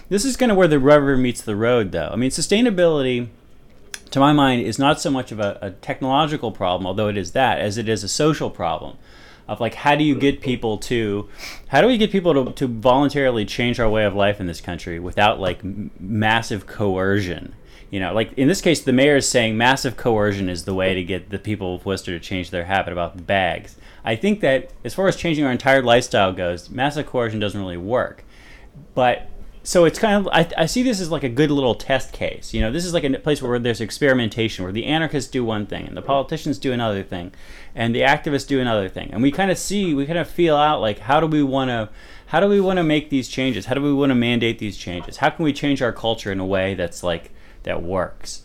this 0.10 0.26
is 0.26 0.38
kind 0.38 0.52
of 0.52 0.58
where 0.58 0.68
the 0.68 0.80
rubber 0.80 1.18
meets 1.18 1.42
the 1.42 1.56
road, 1.56 1.92
though. 1.92 2.10
I 2.12 2.16
mean, 2.16 2.32
sustainability 2.32 3.30
to 4.16 4.20
my 4.22 4.32
mind, 4.32 4.62
is 4.62 4.80
not 4.80 5.02
so 5.02 5.12
much 5.12 5.34
of 5.34 5.42
a, 5.42 5.60
a, 5.62 5.72
technological 5.72 6.50
problem, 6.50 6.88
although 6.88 7.10
it 7.10 7.18
is 7.18 7.34
that, 7.34 7.60
as 7.60 7.78
it 7.78 7.90
is 7.90 8.02
a 8.02 8.08
social 8.08 8.50
problem 8.50 8.98
of 9.46 9.60
like 9.60 9.76
how 9.76 9.94
do 9.94 10.06
you 10.06 10.16
get 10.16 10.42
people 10.42 10.78
to 10.78 11.30
how 11.68 11.80
do 11.80 11.86
we 11.86 11.98
get 11.98 12.12
people 12.12 12.34
to, 12.34 12.52
to 12.54 12.68
voluntarily 12.68 13.46
change 13.46 13.80
our 13.80 13.88
way 13.88 14.04
of 14.06 14.16
life 14.16 14.40
in 14.40 14.48
this 14.48 14.60
country 14.60 15.00
without 15.00 15.40
like 15.40 15.60
m- 15.60 15.92
massive 16.00 16.66
coercion? 16.66 17.54
You 17.92 18.00
know 18.00 18.14
like 18.14 18.34
in 18.34 18.48
this 18.48 18.62
case 18.62 18.82
the 18.82 18.94
mayor 18.94 19.18
is 19.18 19.30
saying 19.30 19.58
massive 19.58 19.98
coercion 19.98 20.50
is 20.50 20.64
the 20.64 20.74
way 20.74 20.96
to 20.96 21.04
get 21.04 21.30
the 21.30 21.38
people 21.38 21.76
of 21.76 21.86
worcester 21.86 22.18
to 22.18 22.26
change 22.26 22.50
their 22.50 22.66
habit 22.66 22.94
about 22.94 23.28
bags. 23.28 23.76
I 24.04 24.16
think 24.16 24.40
that 24.40 24.72
as 24.84 24.94
far 24.94 25.08
as 25.10 25.16
changing 25.16 25.46
our 25.46 25.52
entire 25.52 25.84
lifestyle 25.84 26.32
goes 26.32 26.70
massive 26.70 27.06
coercion 27.06 27.40
doesn't 27.40 27.60
really 27.60 27.78
work. 27.78 28.24
But 28.96 29.30
so 29.66 29.84
it's 29.86 30.00
kind 30.00 30.16
of 30.16 30.28
I, 30.32 30.48
I 30.58 30.66
see 30.68 30.84
this 30.84 31.02
as 31.02 31.10
like 31.10 31.24
a 31.24 31.30
good 31.30 31.52
little 31.52 31.76
test 31.76 32.14
case 32.14 32.54
you 32.54 32.62
know? 32.62 32.72
This 32.72 32.86
is 32.86 32.94
like 32.94 33.04
a 33.04 33.20
place 33.20 33.42
where 33.42 33.60
there's 33.60 33.82
experimentation 33.82 34.64
where 34.64 34.72
the 34.72 34.86
anarchists 34.86 35.30
do 35.30 35.44
one 35.44 35.66
thing 35.66 35.88
and 35.88 35.98
the 35.98 36.02
politicians 36.02 36.58
do 36.58 36.72
another 36.72 37.04
thing 37.04 37.34
and 37.74 37.94
the 37.94 38.02
activists 38.02 38.48
do 38.48 38.62
another 38.62 38.88
thing. 38.88 39.10
And 39.12 39.22
we 39.22 39.32
kind 39.32 39.52
of 39.52 39.58
see 39.58 39.94
we 39.94 40.06
kind 40.06 40.18
of 40.18 40.30
feel 40.30 40.56
out 40.56 40.80
like 40.82 41.00
how 41.00 41.20
do 41.20 41.28
we 41.28 41.44
want 41.44 41.70
to 41.70 41.90
how 42.28 42.40
do 42.40 42.48
we 42.48 42.62
want 42.62 42.78
to 42.78 42.84
make 42.84 43.10
these 43.10 43.28
changes? 43.28 43.66
How 43.66 43.76
do 43.76 43.82
we 43.82 43.94
want 43.94 44.12
to 44.12 44.16
mandate 44.16 44.60
these 44.60 44.78
changes? 44.78 45.18
How 45.18 45.30
can 45.30 45.44
we 45.44 45.54
change 45.54 45.82
our 45.82 45.92
culture 45.92 46.32
in 46.32 46.40
a 46.40 46.46
way 46.46 46.74
that's 46.74 47.04
like 47.04 47.32
that 47.64 47.84
works? 47.84 48.44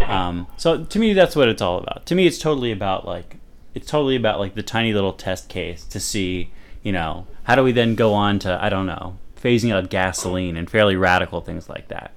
Um, 0.00 0.46
so 0.56 0.84
to 0.84 0.98
me 0.98 1.12
that's 1.12 1.36
what 1.36 1.48
it's 1.48 1.62
all 1.62 1.78
about. 1.78 2.06
To 2.06 2.14
me 2.14 2.26
it's 2.26 2.38
totally 2.38 2.72
about 2.72 3.06
like 3.06 3.36
it's 3.74 3.88
totally 3.88 4.16
about 4.16 4.40
like 4.40 4.54
the 4.54 4.62
tiny 4.62 4.92
little 4.92 5.12
test 5.12 5.48
case 5.48 5.84
to 5.84 6.00
see 6.00 6.50
you 6.82 6.92
know 6.92 7.26
how 7.44 7.54
do 7.54 7.62
we 7.62 7.72
then 7.72 7.94
go 7.94 8.12
on 8.12 8.38
to 8.40 8.62
i 8.62 8.68
don't 8.68 8.86
know 8.86 9.16
phasing 9.42 9.72
out 9.72 9.90
gasoline 9.90 10.56
and 10.56 10.70
fairly 10.70 10.96
radical 10.96 11.40
things 11.40 11.68
like 11.68 11.88
that. 11.88 12.12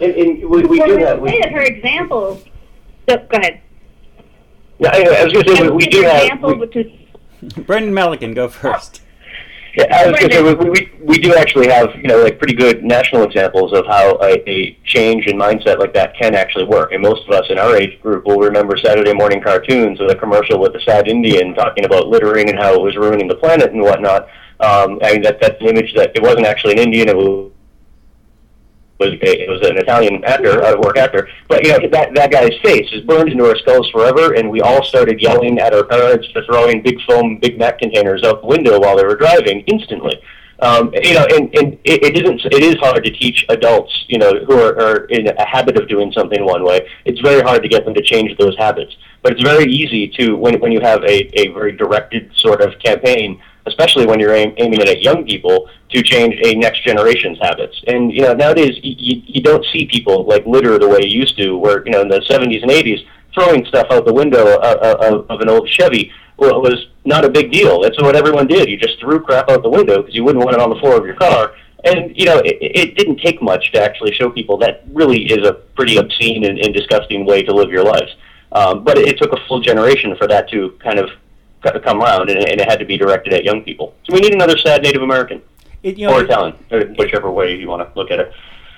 And, 0.00 0.12
and 0.14 0.50
we, 0.50 0.62
we 0.62 0.78
well, 0.78 0.88
do 0.88 0.98
that. 1.00 1.20
We, 1.20 1.40
for 1.42 1.60
example, 1.60 2.42
so, 3.08 3.16
go 3.16 3.38
ahead. 3.38 3.60
Yeah, 4.78 4.90
I, 4.92 5.24
was 5.24 5.32
going 5.32 5.44
to 5.44 5.56
say 5.56 5.62
we, 5.62 5.70
we 5.70 5.86
do 5.86 6.02
have. 6.02 6.22
Example, 6.22 6.58
which 6.58 6.76
is, 6.76 6.92
Brendan 7.66 7.92
Melican, 7.92 8.34
go 8.34 8.48
first. 8.48 9.02
Yeah, 9.74 9.86
I 9.90 10.06
was 10.06 10.18
going 10.18 10.30
to 10.30 10.36
say 10.36 10.42
we, 10.42 10.70
we, 10.70 10.92
we 11.02 11.18
do 11.18 11.34
actually 11.34 11.68
have 11.68 11.94
you 11.96 12.08
know 12.08 12.22
like 12.22 12.38
pretty 12.38 12.54
good 12.54 12.84
national 12.84 13.22
examples 13.22 13.72
of 13.72 13.86
how 13.86 14.18
a, 14.20 14.48
a 14.48 14.78
change 14.84 15.26
in 15.26 15.38
mindset 15.38 15.78
like 15.78 15.94
that 15.94 16.14
can 16.14 16.34
actually 16.34 16.64
work. 16.64 16.92
And 16.92 17.02
most 17.02 17.26
of 17.26 17.30
us 17.30 17.46
in 17.48 17.58
our 17.58 17.74
age 17.76 18.00
group 18.02 18.26
will 18.26 18.38
remember 18.38 18.76
Saturday 18.76 19.14
morning 19.14 19.40
cartoons 19.40 19.98
with 19.98 20.10
a 20.10 20.16
commercial 20.16 20.60
with 20.60 20.74
the 20.74 20.80
sad 20.80 21.08
Indian 21.08 21.54
talking 21.54 21.86
about 21.86 22.08
littering 22.08 22.50
and 22.50 22.58
how 22.58 22.74
it 22.74 22.82
was 22.82 22.96
ruining 22.96 23.28
the 23.28 23.36
planet 23.36 23.72
and 23.72 23.80
whatnot. 23.80 24.28
Um, 24.60 24.98
I 25.02 25.14
mean, 25.14 25.22
that 25.22 25.40
that's 25.40 25.60
an 25.60 25.68
image 25.68 25.94
that 25.94 26.12
it 26.14 26.22
wasn't 26.22 26.46
actually 26.46 26.74
an 26.74 26.80
Indian. 26.80 27.08
It 27.08 27.16
was 27.16 27.50
was 29.02 29.12
a, 29.20 29.42
it 29.44 29.48
was 29.48 29.60
an 29.68 29.76
Italian 29.78 30.24
actor, 30.24 30.60
a 30.60 30.78
work 30.80 30.96
actor. 30.96 31.28
But 31.48 31.64
you 31.64 31.72
know 31.72 31.88
that 31.90 32.14
that 32.14 32.30
guy's 32.30 32.56
face 32.62 32.88
is 32.92 33.02
burned 33.02 33.28
into 33.28 33.44
our 33.44 33.56
skulls 33.56 33.88
forever, 33.90 34.34
and 34.34 34.50
we 34.50 34.60
all 34.60 34.82
started 34.84 35.20
yelling 35.20 35.58
at 35.58 35.74
our 35.74 35.84
parents 35.84 36.28
for 36.32 36.42
throwing 36.44 36.82
big 36.82 36.98
foam 37.06 37.38
Big 37.38 37.58
Mac 37.58 37.78
containers 37.78 38.22
out 38.22 38.40
the 38.40 38.46
window 38.46 38.78
while 38.80 38.96
they 38.96 39.04
were 39.04 39.16
driving 39.16 39.60
instantly. 39.66 40.20
Um, 40.60 40.92
you 41.02 41.14
know, 41.14 41.26
and, 41.34 41.52
and 41.58 41.72
it, 41.84 42.04
it 42.04 42.22
isn't. 42.22 42.40
It 42.44 42.62
is 42.62 42.76
hard 42.76 43.02
to 43.04 43.10
teach 43.10 43.44
adults, 43.48 44.04
you 44.08 44.18
know, 44.18 44.32
who 44.46 44.60
are, 44.60 44.78
are 44.80 45.04
in 45.06 45.26
a 45.26 45.44
habit 45.44 45.76
of 45.76 45.88
doing 45.88 46.12
something 46.12 46.44
one 46.44 46.64
way. 46.64 46.88
It's 47.04 47.20
very 47.20 47.42
hard 47.42 47.62
to 47.64 47.68
get 47.68 47.84
them 47.84 47.94
to 47.94 48.02
change 48.02 48.38
those 48.38 48.56
habits. 48.56 48.96
But 49.22 49.32
it's 49.32 49.42
very 49.42 49.64
easy 49.64 50.08
to 50.18 50.36
when 50.36 50.60
when 50.60 50.70
you 50.70 50.80
have 50.80 51.02
a, 51.02 51.40
a 51.40 51.48
very 51.48 51.72
directed 51.76 52.30
sort 52.36 52.60
of 52.60 52.78
campaign 52.78 53.40
especially 53.66 54.06
when 54.06 54.18
you're 54.20 54.34
aim, 54.34 54.54
aiming 54.56 54.80
it 54.80 54.88
at 54.88 55.02
young 55.02 55.24
people, 55.24 55.68
to 55.90 56.02
change 56.02 56.34
a 56.44 56.54
next 56.54 56.84
generation's 56.84 57.38
habits. 57.38 57.80
And 57.86 58.12
you 58.12 58.22
know, 58.22 58.34
nowadays 58.34 58.78
you, 58.82 59.22
you 59.24 59.42
don't 59.42 59.64
see 59.72 59.86
people 59.86 60.24
like 60.24 60.44
litter 60.46 60.78
the 60.78 60.88
way 60.88 61.00
you 61.02 61.20
used 61.20 61.36
to, 61.38 61.56
where 61.56 61.84
you 61.84 61.92
know 61.92 62.02
in 62.02 62.08
the 62.08 62.20
70s 62.20 62.62
and 62.62 62.70
80s, 62.70 63.06
throwing 63.34 63.64
stuff 63.66 63.86
out 63.90 64.04
the 64.06 64.12
window 64.12 64.58
of, 64.58 64.78
of, 64.78 65.30
of 65.30 65.40
an 65.40 65.48
old 65.48 65.68
Chevy 65.68 66.12
was 66.38 66.86
not 67.04 67.24
a 67.24 67.30
big 67.30 67.52
deal. 67.52 67.80
That's 67.80 68.00
what 68.00 68.16
everyone 68.16 68.46
did. 68.46 68.68
You 68.68 68.76
just 68.76 68.98
threw 68.98 69.20
crap 69.20 69.48
out 69.50 69.62
the 69.62 69.70
window 69.70 69.98
because 69.98 70.14
you 70.14 70.24
wouldn't 70.24 70.44
want 70.44 70.56
it 70.56 70.60
on 70.60 70.70
the 70.70 70.76
floor 70.76 70.96
of 70.96 71.04
your 71.04 71.14
car. 71.14 71.54
And 71.84 72.16
you 72.16 72.26
know, 72.26 72.38
it, 72.38 72.58
it 72.60 72.96
didn't 72.96 73.20
take 73.20 73.42
much 73.42 73.72
to 73.72 73.82
actually 73.82 74.12
show 74.12 74.30
people 74.30 74.56
that 74.58 74.84
really 74.92 75.24
is 75.24 75.46
a 75.46 75.52
pretty 75.52 75.96
obscene 75.96 76.44
and, 76.44 76.58
and 76.58 76.74
disgusting 76.74 77.26
way 77.26 77.42
to 77.42 77.52
live 77.52 77.70
your 77.70 77.84
lives. 77.84 78.14
Um, 78.52 78.84
but 78.84 78.98
it 78.98 79.18
took 79.18 79.32
a 79.32 79.46
full 79.48 79.60
generation 79.60 80.14
for 80.16 80.26
that 80.28 80.48
to 80.50 80.78
kind 80.82 80.98
of 80.98 81.10
come 81.62 82.02
around, 82.02 82.30
and, 82.30 82.38
and 82.48 82.60
it 82.60 82.68
had 82.68 82.78
to 82.78 82.84
be 82.84 82.96
directed 82.96 83.32
at 83.32 83.44
young 83.44 83.62
people. 83.62 83.94
So 84.04 84.14
we 84.14 84.20
need 84.20 84.34
another 84.34 84.58
sad 84.58 84.82
Native 84.82 85.02
American 85.02 85.42
it, 85.82 85.98
you 85.98 86.06
know, 86.06 86.14
or 86.14 86.24
Italian, 86.24 86.56
whichever 86.98 87.30
way 87.30 87.56
you 87.56 87.68
want 87.68 87.86
to 87.86 87.98
look 87.98 88.10
at 88.10 88.20
it. 88.20 88.32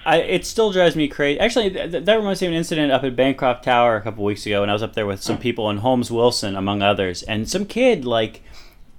I, 0.06 0.18
it 0.18 0.44
still 0.44 0.70
drives 0.70 0.96
me 0.96 1.08
crazy. 1.08 1.40
Actually, 1.40 1.70
th- 1.70 2.04
that 2.04 2.14
reminds 2.14 2.40
me 2.42 2.48
of 2.48 2.52
an 2.52 2.58
incident 2.58 2.92
up 2.92 3.04
at 3.04 3.16
Bancroft 3.16 3.64
Tower 3.64 3.96
a 3.96 4.02
couple 4.02 4.22
weeks 4.22 4.44
ago, 4.44 4.62
and 4.62 4.70
I 4.70 4.74
was 4.74 4.82
up 4.82 4.94
there 4.94 5.06
with 5.06 5.22
some 5.22 5.38
mm. 5.38 5.40
people 5.40 5.70
and 5.70 5.80
Holmes 5.80 6.10
Wilson, 6.10 6.56
among 6.56 6.82
others, 6.82 7.22
and 7.22 7.48
some 7.48 7.64
kid 7.64 8.04
like 8.04 8.42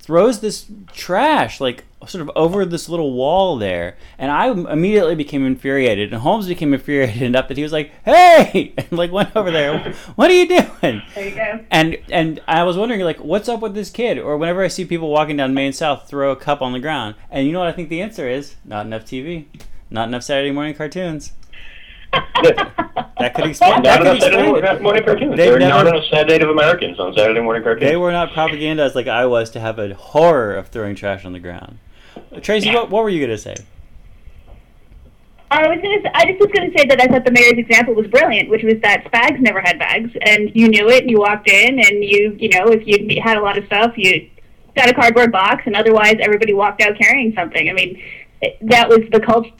throws 0.06 0.40
this 0.40 0.68
trash 0.94 1.60
like 1.60 1.84
sort 2.06 2.22
of 2.22 2.30
over 2.36 2.64
this 2.64 2.88
little 2.88 3.14
wall 3.14 3.58
there 3.58 3.98
and 4.20 4.32
i 4.32 4.48
immediately 4.48 5.16
became 5.16 5.44
infuriated 5.44 6.14
and 6.14 6.22
holmes 6.22 6.48
became 6.48 6.72
infuriated 6.76 7.24
enough 7.24 7.48
that 7.48 7.58
he 7.58 7.64
was 7.64 7.72
like 7.72 7.92
hey! 8.04 8.72
and 8.78 8.92
like 8.92 9.12
went 9.12 9.36
over 9.36 9.50
there. 9.50 9.94
What 10.16 10.30
are 10.30 10.34
you 10.34 10.48
doing? 10.48 11.02
There 11.16 11.30
you 11.30 11.36
go. 11.36 11.66
And 11.72 11.98
and 12.12 12.40
i 12.48 12.64
was 12.64 12.78
wondering 12.78 13.02
like 13.02 13.18
what's 13.18 13.50
up 13.50 13.62
with 13.62 13.74
this 13.74 13.90
kid? 13.90 14.20
Or 14.20 14.38
whenever 14.38 14.64
i 14.64 14.68
see 14.68 14.86
people 14.86 15.10
walking 15.10 15.38
down 15.38 15.56
main 15.56 15.74
south 15.74 16.08
throw 16.08 16.32
a 16.32 16.36
cup 16.36 16.62
on 16.62 16.74
the 16.74 16.80
ground. 16.80 17.16
And 17.32 17.48
you 17.48 17.54
know 17.54 17.60
what 17.60 17.68
i 17.68 17.72
think 17.72 17.90
the 17.90 18.02
answer 18.02 18.30
is? 18.30 18.56
Not 18.64 18.86
enough 18.86 19.06
tv 19.06 19.46
not 19.90 20.08
enough 20.08 20.24
saturday 20.24 20.52
morning 20.52 20.74
cartoons 20.74 21.32
that 22.14 23.34
could 23.36 23.46
explain. 23.46 23.82
Not 23.82 24.02
enough 24.02 24.20
Saturday 24.20 24.82
morning 24.82 25.04
cartoons. 25.04 25.38
There 25.38 25.56
are 25.56 25.60
not 25.60 25.88
enough 25.88 26.04
sad 26.10 26.28
Native 26.28 26.50
Americans 26.50 27.00
on 27.00 27.14
Saturday 27.16 27.42
morning 27.42 27.64
cartoons. 27.64 27.90
They 27.90 27.98
were 27.98 28.12
not 28.12 28.32
propagandized 28.32 28.96
like 28.96 29.08
I 29.08 29.26
was 29.26 29.50
to 29.52 29.60
have 29.60 29.80
a 29.80 29.94
horror 29.94 30.56
of 30.56 30.68
throwing 30.68 30.96
trash 30.96 31.26
on 31.26 31.34
the 31.34 31.40
ground. 31.40 31.80
Tracy, 32.42 32.74
what, 32.74 32.90
what 32.90 33.04
were 33.04 33.10
you 33.10 33.20
going 33.20 33.36
to 33.36 33.38
say? 33.38 33.56
I 35.52 35.68
was 35.68 35.80
gonna. 35.82 36.12
I 36.16 36.26
just 36.26 36.40
was 36.40 36.50
gonna 36.52 36.72
say 36.76 36.86
that 36.88 37.00
I 37.00 37.08
thought 37.08 37.24
the 37.24 37.32
mayor's 37.32 37.58
example 37.58 37.94
was 37.94 38.08
brilliant, 38.08 38.50
which 38.50 38.64
was 38.64 38.76
that 38.82 39.06
Spags 39.06 39.40
never 39.40 39.62
had 39.62 39.78
bags, 39.78 40.12
and 40.22 40.52
you 40.56 40.68
knew 40.68 40.90
it. 40.90 41.04
And 41.04 41.12
you 41.12 41.20
walked 41.20 41.48
in, 41.48 41.80
and 41.80 42.04
you, 42.04 42.36
you 42.40 42.50
know, 42.50 42.66
if 42.68 42.86
you 42.86 43.22
had 43.22 43.38
a 43.38 43.42
lot 43.42 43.58
of 43.58 43.66
stuff, 43.66 43.94
you 43.96 44.28
got 44.76 44.90
a 44.90 44.94
cardboard 44.94 45.32
box, 45.32 45.64
and 45.66 45.76
otherwise 45.76 46.16
everybody 46.20 46.54
walked 46.54 46.82
out 46.82 46.98
carrying 46.98 47.34
something. 47.36 47.70
I 47.70 47.74
mean, 47.74 48.02
that 48.62 48.90
was 48.90 49.02
the 49.12 49.20
culture 49.20 49.52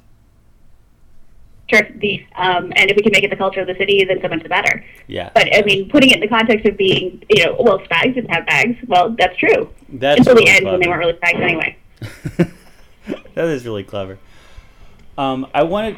the 1.72 2.26
um, 2.36 2.72
and 2.76 2.90
if 2.90 2.96
we 2.96 3.04
can 3.04 3.12
make 3.12 3.24
it 3.24 3.30
the 3.30 3.36
culture 3.36 3.62
of 3.62 3.68
the 3.68 3.76
city, 3.76 4.04
then 4.04 4.20
so 4.22 4.28
much 4.28 4.44
the 4.44 4.50
better. 4.50 4.84
Yeah. 5.08 5.32
But 5.34 5.56
I 5.56 5.62
mean, 5.64 5.90
putting 5.90 6.12
it 6.12 6.16
in 6.16 6.22
the 6.22 6.28
context 6.28 6.66
of 6.66 6.78
being, 6.78 7.24
you 7.30 7.46
know, 7.46 7.56
well, 7.60 7.80
Spags 7.80 8.16
didn't 8.16 8.30
have 8.30 8.46
bags. 8.46 8.78
Well, 8.88 9.16
that's 9.18 9.38
true. 9.38 9.70
That's 9.90 10.20
until 10.20 10.36
really 10.36 10.46
the 10.46 10.52
end 10.52 10.62
clever. 10.62 10.72
when 10.72 10.82
they 10.82 10.88
weren't 10.88 11.00
really 11.00 11.14
Spags 11.14 11.42
anyway. 11.42 11.78
that 13.36 13.46
is 13.46 13.66
really 13.66 13.84
clever. 13.84 14.20
Um, 15.18 15.48
I 15.54 15.64
wanted. 15.64 15.98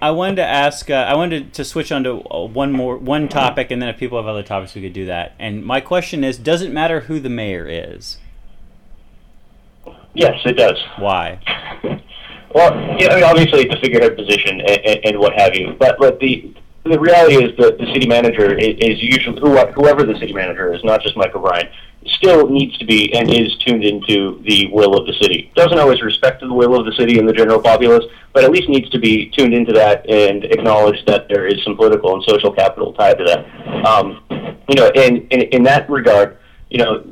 I 0.00 0.12
wanted 0.12 0.36
to 0.36 0.44
ask. 0.44 0.90
Uh, 0.90 0.94
I 0.94 1.16
wanted 1.16 1.52
to 1.54 1.64
switch 1.64 1.90
on 1.90 2.04
to 2.04 2.22
uh, 2.30 2.44
one 2.44 2.72
more 2.72 2.96
one 2.96 3.28
topic, 3.28 3.70
and 3.70 3.82
then 3.82 3.88
if 3.88 3.98
people 3.98 4.18
have 4.18 4.26
other 4.26 4.42
topics, 4.42 4.74
we 4.74 4.82
could 4.82 4.92
do 4.92 5.06
that. 5.06 5.34
And 5.38 5.64
my 5.64 5.80
question 5.80 6.24
is: 6.24 6.38
Does 6.38 6.62
it 6.62 6.72
matter 6.72 7.00
who 7.00 7.20
the 7.20 7.28
mayor 7.28 7.66
is? 7.68 8.18
Yes, 10.14 10.40
it 10.44 10.54
does. 10.54 10.82
Why? 10.98 11.40
Well, 12.54 12.74
yeah, 12.98 13.08
I 13.10 13.14
mean, 13.16 13.24
obviously 13.24 13.62
it's 13.62 13.74
a 13.74 13.80
figurehead 13.80 14.16
position 14.16 14.60
and, 14.60 14.80
and, 14.84 15.00
and 15.04 15.18
what 15.18 15.38
have 15.38 15.54
you, 15.54 15.76
but 15.78 15.98
but 15.98 16.18
the 16.20 16.54
the 16.84 16.98
reality 16.98 17.36
is 17.44 17.56
that 17.58 17.78
the 17.78 17.86
city 17.92 18.06
manager 18.06 18.56
is, 18.56 18.76
is 18.78 19.02
usually 19.02 19.38
whoever 19.40 20.04
the 20.04 20.18
city 20.18 20.32
manager 20.32 20.72
is, 20.72 20.82
not 20.84 21.02
just 21.02 21.16
Mike 21.16 21.34
O'Brien, 21.34 21.68
still 22.06 22.48
needs 22.48 22.76
to 22.78 22.86
be 22.86 23.12
and 23.14 23.28
is 23.30 23.54
tuned 23.56 23.84
into 23.84 24.42
the 24.46 24.68
will 24.72 24.96
of 24.96 25.06
the 25.06 25.12
city. 25.20 25.50
Doesn't 25.54 25.78
always 25.78 26.00
respect 26.00 26.40
the 26.40 26.52
will 26.52 26.78
of 26.78 26.86
the 26.86 26.92
city 26.92 27.18
and 27.18 27.28
the 27.28 27.32
general 27.32 27.60
populace, 27.60 28.04
but 28.32 28.44
at 28.44 28.50
least 28.50 28.68
needs 28.68 28.88
to 28.90 28.98
be 28.98 29.30
tuned 29.30 29.52
into 29.52 29.72
that 29.72 30.08
and 30.08 30.44
acknowledge 30.44 31.04
that 31.06 31.28
there 31.28 31.46
is 31.46 31.62
some 31.64 31.76
political 31.76 32.14
and 32.14 32.22
social 32.24 32.52
capital 32.52 32.92
tied 32.94 33.18
to 33.18 33.24
that. 33.24 33.86
Um, 33.86 34.22
you 34.68 34.76
know, 34.76 34.90
in, 34.94 35.26
in 35.28 35.42
in 35.42 35.62
that 35.64 35.88
regard, 35.90 36.38
you 36.70 36.78
know, 36.78 37.02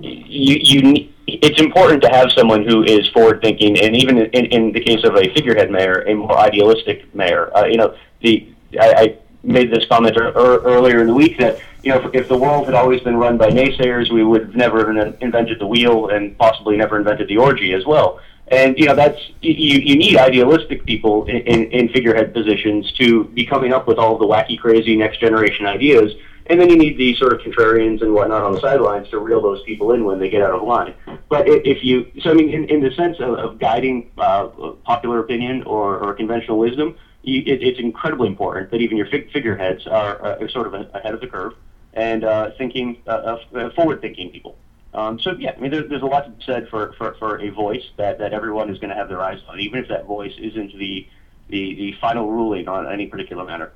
you 0.00 0.58
you 0.60 1.08
it's 1.26 1.60
important 1.60 2.02
to 2.02 2.08
have 2.08 2.30
someone 2.32 2.66
who 2.66 2.82
is 2.82 3.08
forward 3.08 3.40
thinking, 3.40 3.78
and 3.80 3.96
even 3.96 4.18
in, 4.18 4.46
in 4.46 4.72
the 4.72 4.80
case 4.80 5.04
of 5.04 5.16
a 5.16 5.32
figurehead 5.34 5.70
mayor, 5.70 6.04
a 6.06 6.14
more 6.14 6.36
idealistic 6.36 7.12
mayor. 7.14 7.56
Uh, 7.56 7.64
you 7.64 7.76
know, 7.76 7.96
the 8.20 8.46
I, 8.80 8.94
I 8.94 9.18
made 9.42 9.70
this 9.70 9.84
comment 9.86 10.16
er, 10.16 10.32
earlier 10.34 11.00
in 11.00 11.06
the 11.06 11.14
week 11.14 11.38
that 11.38 11.58
you 11.82 11.90
know 11.90 11.98
if, 11.98 12.14
if 12.14 12.28
the 12.28 12.36
world 12.36 12.66
had 12.66 12.74
always 12.74 13.00
been 13.00 13.16
run 13.16 13.38
by 13.38 13.48
naysayers, 13.48 14.12
we 14.12 14.24
would 14.24 14.42
have 14.42 14.56
never 14.56 14.90
invented 15.20 15.58
the 15.58 15.66
wheel 15.66 16.08
and 16.08 16.36
possibly 16.38 16.76
never 16.76 16.98
invented 16.98 17.28
the 17.28 17.38
orgy 17.38 17.72
as 17.72 17.86
well. 17.86 18.20
And 18.48 18.78
you 18.78 18.86
know 18.86 18.94
that's 18.94 19.18
you, 19.40 19.78
you 19.78 19.96
need 19.96 20.16
idealistic 20.16 20.84
people 20.84 21.24
in, 21.24 21.36
in, 21.36 21.70
in 21.70 21.88
figurehead 21.88 22.34
positions 22.34 22.92
to 22.92 23.24
be 23.24 23.46
coming 23.46 23.72
up 23.72 23.86
with 23.86 23.98
all 23.98 24.18
the 24.18 24.26
wacky, 24.26 24.58
crazy 24.58 24.96
next 24.96 25.20
generation 25.20 25.64
ideas 25.64 26.12
and 26.46 26.60
then 26.60 26.68
you 26.68 26.76
need 26.76 26.98
the 26.98 27.14
sort 27.16 27.32
of 27.32 27.40
contrarians 27.40 28.02
and 28.02 28.12
whatnot 28.12 28.42
on 28.42 28.52
the 28.52 28.60
sidelines 28.60 29.08
to 29.08 29.18
reel 29.18 29.40
those 29.40 29.62
people 29.62 29.92
in 29.92 30.04
when 30.04 30.18
they 30.18 30.28
get 30.28 30.42
out 30.42 30.52
of 30.52 30.62
line. 30.62 30.94
But 31.28 31.48
if 31.48 31.82
you, 31.82 32.10
so 32.20 32.30
I 32.30 32.34
mean, 32.34 32.50
in, 32.50 32.64
in 32.68 32.80
the 32.80 32.90
sense 32.92 33.18
of, 33.18 33.34
of 33.38 33.58
guiding 33.58 34.10
uh, 34.18 34.48
popular 34.84 35.20
opinion 35.20 35.62
or, 35.62 35.98
or 35.98 36.12
conventional 36.14 36.58
wisdom, 36.58 36.96
you, 37.22 37.40
it, 37.40 37.62
it's 37.62 37.78
incredibly 37.78 38.28
important 38.28 38.70
that 38.70 38.80
even 38.80 38.96
your 38.96 39.06
fig- 39.06 39.32
figureheads 39.32 39.86
are, 39.86 40.24
uh, 40.24 40.48
sort 40.48 40.66
of 40.66 40.74
ahead 40.74 41.14
of 41.14 41.20
the 41.20 41.26
curve 41.26 41.54
and 41.94 42.24
uh, 42.24 42.50
thinking, 42.58 42.98
uh, 43.06 43.38
uh 43.54 43.70
forward-thinking 43.70 44.30
people. 44.30 44.58
Um, 44.92 45.18
so 45.18 45.32
yeah, 45.38 45.54
I 45.56 45.60
mean, 45.60 45.70
there, 45.70 45.82
there's 45.82 46.02
a 46.02 46.06
lot 46.06 46.24
to 46.24 46.30
be 46.30 46.44
said 46.44 46.68
for, 46.68 46.92
for, 46.98 47.14
for 47.14 47.40
a 47.40 47.48
voice 47.48 47.84
that, 47.96 48.18
that 48.18 48.32
everyone 48.32 48.70
is 48.70 48.78
going 48.78 48.90
to 48.90 48.96
have 48.96 49.08
their 49.08 49.22
eyes 49.22 49.40
on, 49.48 49.60
even 49.60 49.78
if 49.78 49.88
that 49.88 50.04
voice 50.04 50.34
isn't 50.38 50.76
the, 50.78 51.08
the, 51.48 51.74
the 51.74 51.94
final 52.00 52.30
ruling 52.30 52.68
on 52.68 52.90
any 52.92 53.06
particular 53.06 53.44
matter. 53.44 53.72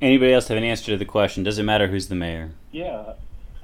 Anybody 0.00 0.32
else 0.32 0.48
have 0.48 0.56
an 0.56 0.64
answer 0.64 0.92
to 0.92 0.96
the 0.96 1.04
question? 1.04 1.42
Does 1.42 1.58
it 1.58 1.64
matter 1.64 1.88
who's 1.88 2.08
the 2.08 2.14
mayor? 2.14 2.52
Yeah, 2.70 3.14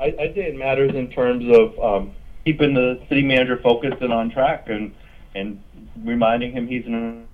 I, 0.00 0.06
I 0.06 0.32
say 0.34 0.46
it 0.48 0.56
matters 0.56 0.92
in 0.94 1.08
terms 1.10 1.44
of 1.48 1.78
um, 1.78 2.12
keeping 2.44 2.74
the 2.74 3.00
city 3.08 3.22
manager 3.22 3.56
focused 3.62 4.02
and 4.02 4.12
on 4.12 4.30
track, 4.30 4.68
and 4.68 4.92
and 5.36 5.62
reminding 6.02 6.52
him 6.52 6.66
he's 6.66 6.86
an 6.86 7.28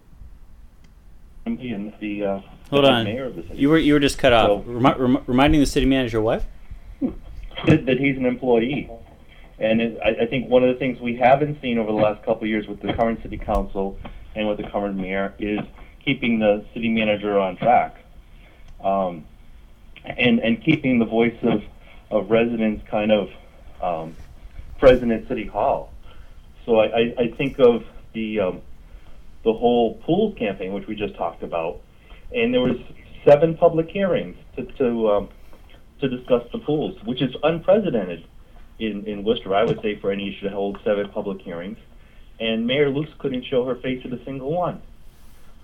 employee 1.46 1.70
and 1.70 1.94
the 1.98 2.24
uh, 2.24 2.40
hold 2.68 2.84
on 2.84 3.04
mayor 3.04 3.24
of 3.26 3.36
the 3.36 3.42
city. 3.42 3.56
You 3.56 3.70
were 3.70 3.78
you 3.78 3.94
were 3.94 4.00
just 4.00 4.18
cut 4.18 4.34
off. 4.34 4.48
So, 4.48 4.70
rem- 4.70 5.00
rem- 5.00 5.24
reminding 5.26 5.60
the 5.60 5.66
city 5.66 5.86
manager 5.86 6.20
what? 6.20 6.44
That, 7.66 7.86
that 7.86 7.98
he's 7.98 8.16
an 8.18 8.26
employee, 8.26 8.90
and 9.58 9.80
it, 9.80 9.98
I, 10.04 10.24
I 10.24 10.26
think 10.26 10.50
one 10.50 10.62
of 10.62 10.72
the 10.72 10.78
things 10.78 11.00
we 11.00 11.16
haven't 11.16 11.60
seen 11.62 11.78
over 11.78 11.90
the 11.90 11.98
last 11.98 12.22
couple 12.24 12.42
of 12.44 12.48
years 12.48 12.66
with 12.66 12.80
the 12.82 12.92
current 12.92 13.22
city 13.22 13.38
council 13.38 13.98
and 14.34 14.46
with 14.46 14.58
the 14.58 14.68
current 14.68 14.96
mayor 14.96 15.34
is 15.38 15.60
keeping 16.04 16.38
the 16.38 16.64
city 16.74 16.88
manager 16.90 17.38
on 17.38 17.56
track 17.56 17.96
um, 18.82 19.24
and 20.04 20.38
and 20.40 20.62
keeping 20.62 20.98
the 20.98 21.04
voice 21.04 21.36
of, 21.42 21.62
of 22.10 22.30
residents 22.30 22.82
kind 22.88 23.12
of 23.12 23.28
um, 23.82 24.16
present 24.78 25.12
at 25.12 25.28
City 25.28 25.46
Hall. 25.46 25.92
So 26.66 26.76
I, 26.76 26.86
I, 26.86 27.14
I 27.18 27.30
think 27.36 27.58
of 27.58 27.84
the 28.12 28.40
um, 28.40 28.62
the 29.44 29.52
whole 29.52 29.94
pools 30.04 30.36
campaign, 30.38 30.72
which 30.72 30.86
we 30.86 30.94
just 30.94 31.16
talked 31.16 31.42
about, 31.42 31.80
and 32.34 32.52
there 32.52 32.60
was 32.60 32.76
seven 33.24 33.56
public 33.56 33.88
hearings 33.88 34.36
to 34.56 34.64
to, 34.64 35.10
um, 35.10 35.28
to 36.00 36.08
discuss 36.08 36.44
the 36.52 36.58
pools, 36.58 37.02
which 37.04 37.22
is 37.22 37.34
unprecedented 37.42 38.26
in, 38.78 39.04
in 39.04 39.24
Worcester. 39.24 39.54
I 39.54 39.64
would 39.64 39.80
say 39.82 39.98
for 39.98 40.10
any 40.10 40.34
issue 40.34 40.48
to 40.48 40.54
hold 40.54 40.78
seven 40.84 41.08
public 41.10 41.40
hearings, 41.42 41.78
and 42.38 42.66
Mayor 42.66 42.90
Lukes 42.90 43.16
couldn't 43.18 43.44
show 43.44 43.64
her 43.66 43.76
face 43.76 44.02
at 44.04 44.12
a 44.12 44.24
single 44.24 44.52
one. 44.52 44.82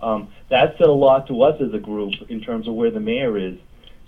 Um, 0.01 0.29
that 0.51 0.77
said 0.79 0.89
a 0.89 0.93
lot 0.93 1.27
to 1.29 1.43
us 1.43 1.61
as 1.61 1.73
a 1.73 1.79
group 1.79 2.15
in 2.29 2.41
terms 2.41 2.69
of 2.69 2.75
where 2.75 2.91
the 2.91 3.01
mayor 3.01 3.37
is, 3.37 3.57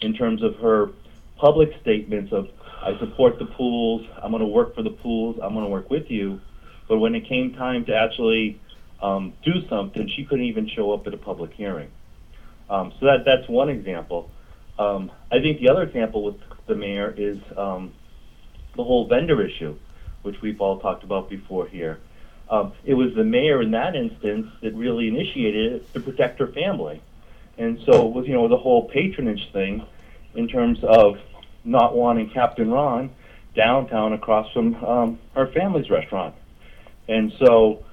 in 0.01 0.15
terms 0.15 0.43
of 0.43 0.57
her 0.57 0.91
public 1.37 1.71
statements 1.81 2.33
of, 2.33 2.49
I 2.83 2.99
support 2.99 3.39
the 3.39 3.47
pools, 3.47 4.07
I'm 4.23 4.31
going 4.31 4.43
to 4.43 4.49
work 4.49 4.75
for 4.75 4.83
the 4.83 4.91
pools, 4.91 5.39
I'm 5.43 5.53
going 5.53 5.65
to 5.65 5.71
work 5.71 5.91
with 5.91 6.11
you. 6.11 6.41
But 6.89 6.99
when 6.99 7.15
it 7.15 7.29
came 7.29 7.55
time 7.55 7.85
to 7.87 7.95
actually 7.95 8.61
um, 9.03 9.33
do 9.45 9.67
something, 9.69 10.09
she 10.09 10.25
couldn't 10.25 10.47
even 10.47 10.69
show 10.69 10.93
up 10.93 11.07
at 11.07 11.15
a 11.15 11.19
public 11.19 11.53
hearing. 11.53 11.91
Um, 12.71 12.93
so 13.01 13.07
that 13.07 13.25
that's 13.25 13.49
one 13.49 13.69
example. 13.69 14.31
Um, 14.79 15.11
I 15.33 15.41
think 15.41 15.61
the 15.61 15.69
other 15.71 15.83
example 15.83 16.23
with 16.23 16.37
the 16.67 16.75
mayor 16.75 17.15
is 17.17 17.39
um, 17.57 17.95
the 18.77 18.85
whole 18.85 19.09
vendor 19.09 19.45
issue, 19.45 19.77
which 20.23 20.37
we've 20.43 20.61
all 20.61 20.79
talked 20.79 21.03
about 21.03 21.29
before 21.29 21.67
here. 21.67 21.99
Um, 22.51 22.73
it 22.85 22.95
was 22.95 23.15
the 23.15 23.25
mayor 23.25 23.61
in 23.61 23.73
that 23.73 23.95
instance 23.95 24.47
that 24.63 24.75
really 24.75 25.09
initiated 25.09 25.73
it 25.73 25.93
to 25.95 26.01
protect 26.01 26.39
her 26.39 26.47
family. 26.47 27.03
And 27.59 27.79
so 27.85 28.09
it 28.09 28.15
was, 28.15 28.27
you 28.27 28.35
know, 28.35 28.49
the 28.49 28.57
whole 28.57 28.89
patronage 28.89 29.51
thing 29.53 29.85
in 30.35 30.49
terms 30.49 30.79
of 30.83 31.19
not 31.65 31.95
wanting 31.95 32.31
Captain 32.31 32.71
Ron 32.71 33.11
downtown 33.55 34.13
across 34.13 34.51
from 34.53 34.75
um, 34.85 35.19
her 35.35 35.49
family's 35.49 35.91
restaurant. 35.91 36.35
And 37.09 37.33
so 37.39 37.85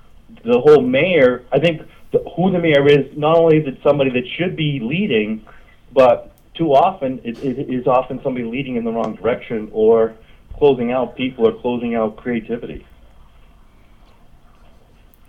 the 0.43 0.59
whole 0.59 0.81
mayor, 0.81 1.43
I 1.51 1.59
think 1.59 1.81
the, 2.11 2.19
who 2.35 2.51
the 2.51 2.59
mayor 2.59 2.87
is, 2.87 3.17
not 3.17 3.37
only 3.37 3.57
is 3.57 3.67
it 3.67 3.79
somebody 3.83 4.11
that 4.11 4.27
should 4.37 4.55
be 4.55 4.79
leading, 4.79 5.45
but 5.91 6.31
too 6.53 6.73
often 6.73 7.19
it, 7.23 7.43
it 7.43 7.69
is 7.69 7.87
often 7.87 8.21
somebody 8.23 8.45
leading 8.45 8.75
in 8.75 8.83
the 8.83 8.91
wrong 8.91 9.15
direction 9.15 9.69
or 9.73 10.13
closing 10.57 10.91
out 10.91 11.15
people 11.15 11.47
or 11.47 11.59
closing 11.59 11.95
out 11.95 12.15
creativity. 12.15 12.85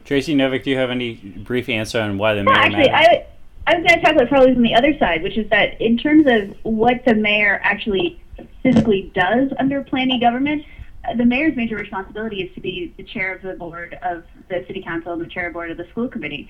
Tracy 0.06 0.36
Novick, 0.36 0.62
do 0.62 0.70
you 0.70 0.76
have 0.76 0.90
any 0.90 1.14
brief 1.14 1.68
answer 1.68 2.00
on 2.00 2.16
why 2.16 2.34
the 2.34 2.44
mayor? 2.44 2.54
actually, 2.54 2.90
I, 2.90 3.26
I 3.66 3.76
was 3.76 3.84
going 3.84 3.98
to 3.98 4.00
talk 4.00 4.14
about 4.14 4.28
probably 4.28 4.54
from 4.54 4.62
the 4.62 4.74
other 4.74 4.96
side, 4.98 5.24
which 5.24 5.36
is 5.36 5.50
that 5.50 5.80
in 5.80 5.98
terms 5.98 6.26
of 6.28 6.56
what 6.62 7.04
the 7.04 7.14
mayor 7.14 7.60
actually 7.64 8.22
physically 8.62 9.10
does 9.14 9.50
under 9.58 9.82
planning 9.82 10.20
government, 10.20 10.64
uh, 11.08 11.16
the 11.16 11.24
mayor's 11.24 11.56
major 11.56 11.74
responsibility 11.74 12.42
is 12.42 12.54
to 12.54 12.60
be 12.60 12.94
the 12.96 13.02
chair 13.02 13.34
of 13.34 13.42
the 13.42 13.54
board 13.54 13.98
of 14.04 14.22
the 14.48 14.64
city 14.68 14.80
council 14.80 15.12
and 15.12 15.20
the 15.20 15.26
chair 15.26 15.48
of 15.48 15.52
board 15.52 15.72
of 15.72 15.76
the 15.76 15.88
school 15.90 16.06
committee. 16.06 16.48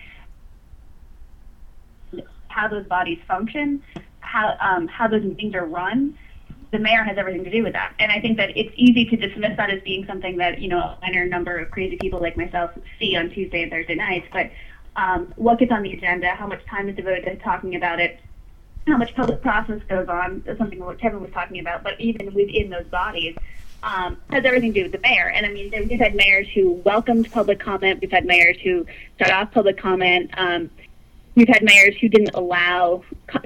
How 2.48 2.68
those 2.68 2.86
bodies 2.86 3.18
function, 3.26 3.82
how 4.20 4.54
um, 4.60 4.86
how 4.86 5.08
those 5.08 5.24
meetings 5.24 5.54
are 5.54 5.64
run, 5.64 6.18
the 6.72 6.78
mayor 6.78 7.04
has 7.04 7.16
everything 7.16 7.44
to 7.44 7.50
do 7.50 7.62
with 7.62 7.72
that. 7.74 7.94
And 7.98 8.10
I 8.10 8.20
think 8.20 8.36
that 8.38 8.56
it's 8.56 8.72
easy 8.76 9.04
to 9.06 9.16
dismiss 9.16 9.56
that 9.56 9.70
as 9.70 9.82
being 9.82 10.04
something 10.06 10.36
that, 10.38 10.60
you 10.60 10.68
know, 10.68 10.78
a 10.78 10.98
minor 11.00 11.26
number 11.26 11.56
of 11.58 11.70
crazy 11.70 11.96
people 11.96 12.20
like 12.20 12.36
myself 12.36 12.70
see 12.98 13.16
on 13.16 13.30
Tuesday 13.30 13.62
and 13.62 13.70
Thursday 13.70 13.94
nights. 13.94 14.26
But 14.32 14.50
um, 14.96 15.32
what 15.36 15.58
gets 15.58 15.70
on 15.70 15.82
the 15.82 15.92
agenda, 15.92 16.30
how 16.30 16.46
much 16.46 16.64
time 16.66 16.88
is 16.88 16.96
devoted 16.96 17.24
to 17.24 17.36
talking 17.36 17.76
about 17.76 18.00
it, 18.00 18.18
how 18.86 18.96
much 18.96 19.14
public 19.14 19.42
process 19.42 19.80
goes 19.88 20.08
on, 20.08 20.42
is 20.46 20.58
something 20.58 20.78
what 20.78 20.98
Kevin 20.98 21.20
was 21.20 21.30
talking 21.32 21.60
about, 21.60 21.82
but 21.82 22.00
even 22.00 22.32
within 22.34 22.70
those 22.70 22.86
bodies, 22.86 23.36
um, 23.82 24.16
has 24.30 24.44
everything 24.44 24.72
to 24.72 24.80
do 24.80 24.90
with 24.90 24.92
the 24.92 25.08
mayor. 25.08 25.28
And 25.28 25.46
I 25.46 25.50
mean, 25.50 25.70
we've 25.88 26.00
had 26.00 26.14
mayors 26.14 26.48
who 26.54 26.72
welcomed 26.84 27.30
public 27.30 27.60
comment. 27.60 28.00
We've 28.00 28.10
had 28.10 28.24
mayors 28.24 28.56
who 28.62 28.86
start 29.16 29.30
off 29.30 29.52
public 29.52 29.78
comment. 29.78 30.30
Um, 30.36 30.70
We've 31.36 31.48
had 31.48 31.62
mayors 31.62 31.94
who 32.00 32.08
didn't 32.08 32.34
allow 32.34 33.02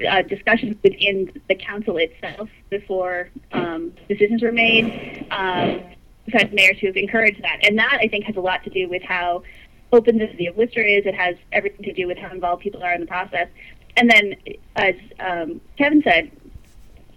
uh, 0.09 0.21
discussions 0.21 0.77
within 0.81 1.29
the 1.49 1.55
council 1.55 1.97
itself 1.97 2.49
before 2.69 3.29
um, 3.51 3.93
decisions 4.07 4.41
were 4.41 4.53
made. 4.53 5.27
Um, 5.29 5.83
we've 6.25 6.33
had 6.33 6.53
mayors 6.53 6.77
who 6.79 6.87
have 6.87 6.95
encouraged 6.95 7.43
that. 7.43 7.59
And 7.63 7.77
that, 7.77 7.99
I 8.01 8.07
think, 8.07 8.23
has 8.25 8.37
a 8.37 8.39
lot 8.39 8.63
to 8.63 8.69
do 8.69 8.87
with 8.87 9.03
how 9.03 9.43
open 9.91 10.17
the 10.17 10.27
city 10.27 10.47
of 10.47 10.55
Worcester 10.55 10.81
is. 10.81 11.05
It 11.05 11.15
has 11.15 11.35
everything 11.51 11.83
to 11.83 11.93
do 11.93 12.07
with 12.07 12.17
how 12.17 12.31
involved 12.31 12.63
people 12.63 12.81
are 12.81 12.93
in 12.93 13.01
the 13.01 13.07
process. 13.07 13.49
And 13.97 14.09
then, 14.09 14.35
as 14.77 14.95
um, 15.19 15.59
Kevin 15.77 16.01
said, 16.01 16.31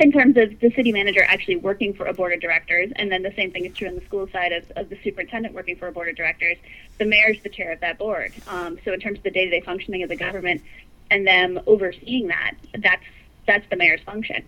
in 0.01 0.11
terms 0.11 0.37
of 0.37 0.59
the 0.61 0.73
city 0.75 0.93
manager 0.93 1.23
actually 1.23 1.57
working 1.57 1.95
for 1.95 2.07
a 2.07 2.13
board 2.13 2.33
of 2.33 2.41
directors, 2.41 2.91
and 2.97 3.11
then 3.13 3.23
the 3.23 3.33
same 3.37 3.51
thing 3.53 3.65
is 3.65 3.77
true 3.77 3.89
on 3.89 3.95
the 3.95 4.05
school 4.05 4.29
side 4.29 4.53
of, 4.53 4.71
of 4.77 4.89
the 4.89 4.99
superintendent 5.05 5.55
working 5.55 5.77
for 5.77 5.87
a 5.87 5.93
board 5.93 6.09
of 6.09 6.17
directors, 6.17 6.57
the 6.99 7.05
mayor's 7.05 7.41
the 7.43 7.49
chair 7.49 7.73
of 7.73 7.81
that 7.81 7.99
board. 7.99 8.33
Um, 8.49 8.79
so 8.85 8.93
in 8.93 9.01
terms 9.01 9.19
of 9.19 9.25
the 9.25 9.31
day-to-day 9.31 9.61
functioning 9.61 10.03
of 10.03 10.09
the 10.09 10.17
government 10.17 10.63
and 11.11 11.27
them 11.27 11.61
overseeing 11.67 12.29
that, 12.29 12.55
that's 12.79 13.05
that's 13.47 13.69
the 13.69 13.77
mayor's 13.77 14.01
function. 14.01 14.45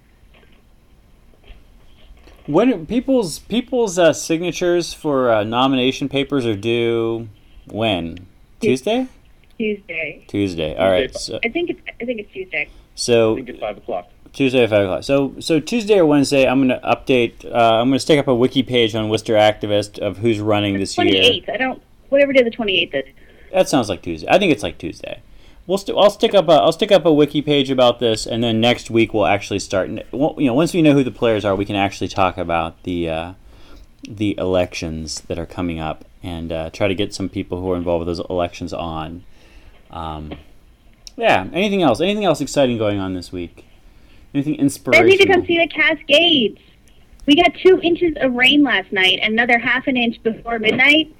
When 2.47 2.87
people's 2.87 3.41
people's 3.41 3.99
uh, 3.99 4.13
signatures 4.13 4.95
for 4.95 5.31
uh, 5.31 5.45
nomination 5.45 6.09
papers 6.09 6.47
are 6.47 6.57
due 6.57 7.29
when 7.67 8.27
Tuesday. 8.61 9.09
Tuesday. 9.59 10.25
Tuesday. 10.29 10.77
All 10.77 10.91
right. 10.91 11.15
So, 11.17 11.39
I 11.45 11.49
think 11.49 11.71
it's 11.71 11.81
I 12.01 12.05
think 12.05 12.21
it's 12.21 12.33
Tuesday. 12.33 12.69
So 12.95 13.33
I 13.33 13.37
think 13.37 13.49
it's 13.51 13.61
five 13.61 13.77
o'clock. 13.77 14.09
Tuesday 14.37 14.63
at 14.65 14.71
five 14.71 14.85
o'clock. 14.85 15.03
So 15.03 15.35
so 15.41 15.59
Tuesday 15.59 15.99
or 15.99 16.05
Wednesday, 16.07 16.47
I'm 16.47 16.69
going 16.69 16.81
to 16.81 16.87
update. 16.87 17.45
Uh, 17.45 17.81
I'm 17.81 17.89
going 17.89 17.95
to 17.95 18.01
stick 18.01 18.19
up 18.19 18.29
a 18.29 18.35
wiki 18.35 18.63
page 18.63 18.95
on 18.95 19.09
Worcester 19.09 19.33
Activist 19.33 19.99
of 19.99 20.19
who's 20.19 20.39
running 20.41 20.79
this 20.79 20.95
28th. 20.95 21.13
year. 21.13 21.23
28th. 21.23 21.51
I 21.51 21.57
don't. 21.57 21.83
Whatever 22.11 22.33
day 22.35 22.43
the 22.43 22.51
28th 22.51 22.95
is. 22.95 23.15
That 23.53 23.69
sounds 23.69 23.89
like 23.89 24.03
Tuesday. 24.03 24.29
I 24.31 24.39
think 24.39 24.53
it's 24.53 24.63
like 24.63 24.77
Tuesday. 24.79 25.23
We'll 25.67 25.79
st- 25.79 25.97
I'll 25.99 26.11
stick 26.11 26.35
up 26.35 26.49
a 26.49 26.53
I'll 26.53 26.73
stick 26.73 26.93
up 26.93 27.07
a 27.07 27.13
wiki 27.13 27.43
page 27.43 27.71
about 27.71 27.99
this, 27.99 28.27
and 28.27 28.45
then 28.45 28.61
next 28.61 28.91
week 28.91 29.15
we'll 29.15 29.27
actually 29.27 29.59
start. 29.59 29.89
You 29.89 30.05
know, 30.13 30.55
once 30.55 30.75
we 30.75 30.83
know 30.83 30.93
who 30.93 31.03
the 31.03 31.11
players 31.11 31.45
are, 31.45 31.57
we 31.57 31.65
can 31.65 31.75
actually 31.75 32.09
talk 32.09 32.37
about 32.37 32.83
the 32.85 33.09
uh, 33.09 33.33
the 34.07 34.37
elections 34.39 35.23
that 35.23 35.39
are 35.39 35.47
coming 35.47 35.81
up 35.81 36.05
and 36.23 36.53
uh, 36.53 36.71
try 36.71 36.89
to 36.89 36.95
get 36.95 37.15
some 37.15 37.29
people 37.29 37.61
who 37.61 37.73
are 37.73 37.77
involved 37.77 38.07
with 38.07 38.17
those 38.17 38.27
elections 38.29 38.73
on. 38.73 39.25
Um, 39.91 40.35
yeah. 41.17 41.49
Anything 41.53 41.83
else? 41.83 42.01
Anything 42.01 42.25
else 42.25 42.41
exciting 42.41 42.79
going 42.79 43.01
on 43.01 43.15
this 43.15 43.33
week? 43.33 43.66
Anything 44.37 44.57
inspirational? 44.57 45.07
I 45.07 45.11
need 45.11 45.21
to 45.21 45.27
come 45.33 45.47
see 45.47 45.57
the 45.57 45.67
Cascades. 45.67 46.61
We 47.25 47.37
got 47.37 47.55
two 47.55 47.81
inches 47.83 48.13
of 48.21 48.35
rain 48.35 48.63
last 48.63 48.93
night, 48.93 49.19
another 49.23 49.59
half 49.59 49.87
an 49.87 49.97
inch 49.97 50.23
before 50.23 50.59
midnight. 50.59 51.17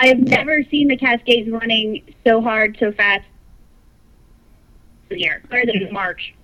I 0.00 0.08
have 0.08 0.18
never 0.18 0.64
seen 0.64 0.88
the 0.88 0.96
Cascades 0.96 1.48
running 1.48 2.02
so 2.26 2.40
hard, 2.42 2.76
so 2.80 2.90
fast. 2.90 3.24
Here, 5.10 5.42
than 5.48 5.92
March. 5.92 6.34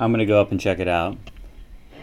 I'm 0.00 0.10
gonna 0.12 0.26
go 0.26 0.40
up 0.40 0.50
and 0.50 0.60
check 0.60 0.80
it 0.80 0.88
out. 0.88 1.16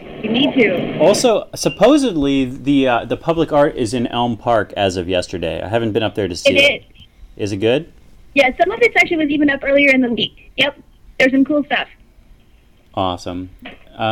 You 0.00 0.30
need 0.30 0.54
to. 0.54 0.98
Also, 0.98 1.48
supposedly 1.54 2.46
the 2.46 2.88
uh, 2.88 3.04
the 3.04 3.16
public 3.18 3.52
art 3.52 3.76
is 3.76 3.92
in 3.92 4.06
Elm 4.06 4.38
Park 4.38 4.72
as 4.74 4.96
of 4.96 5.06
yesterday. 5.06 5.60
I 5.62 5.68
haven't 5.68 5.92
been 5.92 6.02
up 6.02 6.14
there 6.14 6.28
to 6.28 6.36
see 6.36 6.50
It 6.50 6.56
it. 6.56 6.84
is. 6.96 7.04
Is 7.36 7.52
it 7.52 7.58
good? 7.58 7.92
Yeah, 8.34 8.56
some 8.58 8.70
of 8.70 8.80
it 8.80 8.92
actually 8.96 9.18
was 9.18 9.28
even 9.28 9.50
up 9.50 9.60
earlier 9.62 9.90
in 9.90 10.00
the 10.00 10.10
week. 10.12 10.50
Yep, 10.56 10.78
there's 11.18 11.32
some 11.32 11.44
cool 11.44 11.62
stuff. 11.64 11.88
Awesome. 12.94 13.50
Uh, 13.98 14.02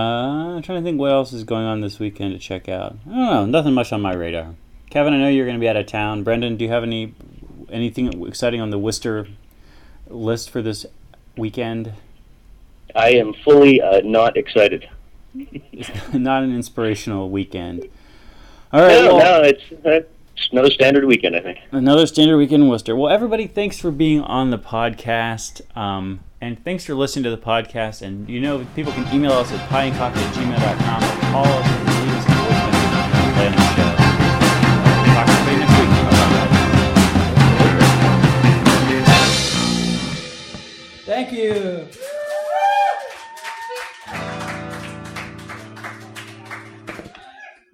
I'm 0.57 0.63
trying 0.63 0.83
to 0.83 0.85
think 0.85 0.99
what 0.99 1.13
else 1.13 1.33
is 1.33 1.45
going 1.45 1.65
on 1.65 1.81
this 1.81 1.99
weekend 1.99 2.33
to 2.33 2.39
check 2.39 2.69
out. 2.69 2.97
I 3.07 3.11
don't 3.11 3.27
know. 3.27 3.47
Nothing 3.47 3.75
much 3.75 3.93
on 3.93 4.01
my 4.01 4.13
radar. 4.13 4.55
Kevin, 4.91 5.15
I 5.15 5.19
know 5.19 5.29
you're 5.29 5.47
going 5.47 5.57
to 5.57 5.61
be 5.61 5.69
out 5.69 5.77
of 5.77 5.87
town. 5.87 6.25
Brendan, 6.25 6.57
do 6.57 6.65
you 6.65 6.71
have 6.71 6.83
any 6.83 7.15
anything 7.71 8.27
exciting 8.27 8.61
on 8.61 8.71
the 8.71 8.79
Worcester 8.79 9.27
list 10.09 10.51
for 10.51 10.61
this 10.61 10.85
weekend? 11.37 11.95
I 12.95 13.11
am 13.13 13.33
fully 13.33 13.81
uh, 13.81 14.01
not 14.05 14.37
excited. 14.37 14.89
Not 16.13 16.43
an 16.43 16.55
inspirational 16.55 17.31
weekend. 17.31 17.89
All 18.71 18.83
right. 18.83 19.03
No, 19.03 19.15
well, 19.15 19.43
no, 19.43 19.49
it's, 19.49 19.63
uh, 19.85 19.91
it's 20.37 20.49
another 20.53 20.71
standard 20.71 21.07
weekend, 21.07 21.35
I 21.35 21.41
think. 21.41 21.59
Another 21.71 22.07
standard 22.07 22.37
weekend 22.37 22.65
in 22.65 22.69
Worcester. 22.69 22.95
Well, 22.95 23.11
everybody, 23.11 23.47
thanks 23.47 23.79
for 23.79 23.91
being 23.91 24.21
on 24.21 24.51
the 24.51 24.59
podcast. 24.59 25.63
Um, 25.75 26.21
and 26.43 26.63
thanks 26.65 26.85
for 26.85 26.95
listening 26.95 27.23
to 27.23 27.31
the 27.31 27.39
podcast. 27.39 28.03
And 28.03 28.29
you 28.29 28.41
know, 28.41 28.67
people 28.75 28.93
can 28.93 29.07
email 29.15 29.33
us 29.33 29.51
at 29.53 29.61
pieandcoffee 29.71 30.17
at 30.17 30.35
gmail.com 30.35 31.03
or 31.05 31.17
call 31.31 31.47
us 31.47 31.67
and 31.69 31.87
leave 31.89 32.17
us 32.19 32.27
a 32.27 32.29
voicemail 32.29 32.83
on 32.83 33.53
the 33.55 33.63
show. 33.73 33.93
Talk 35.15 35.27
to 35.29 35.33
you 35.53 35.59
next. 35.61 35.73
Thank 41.07 41.33
you. 41.33 41.87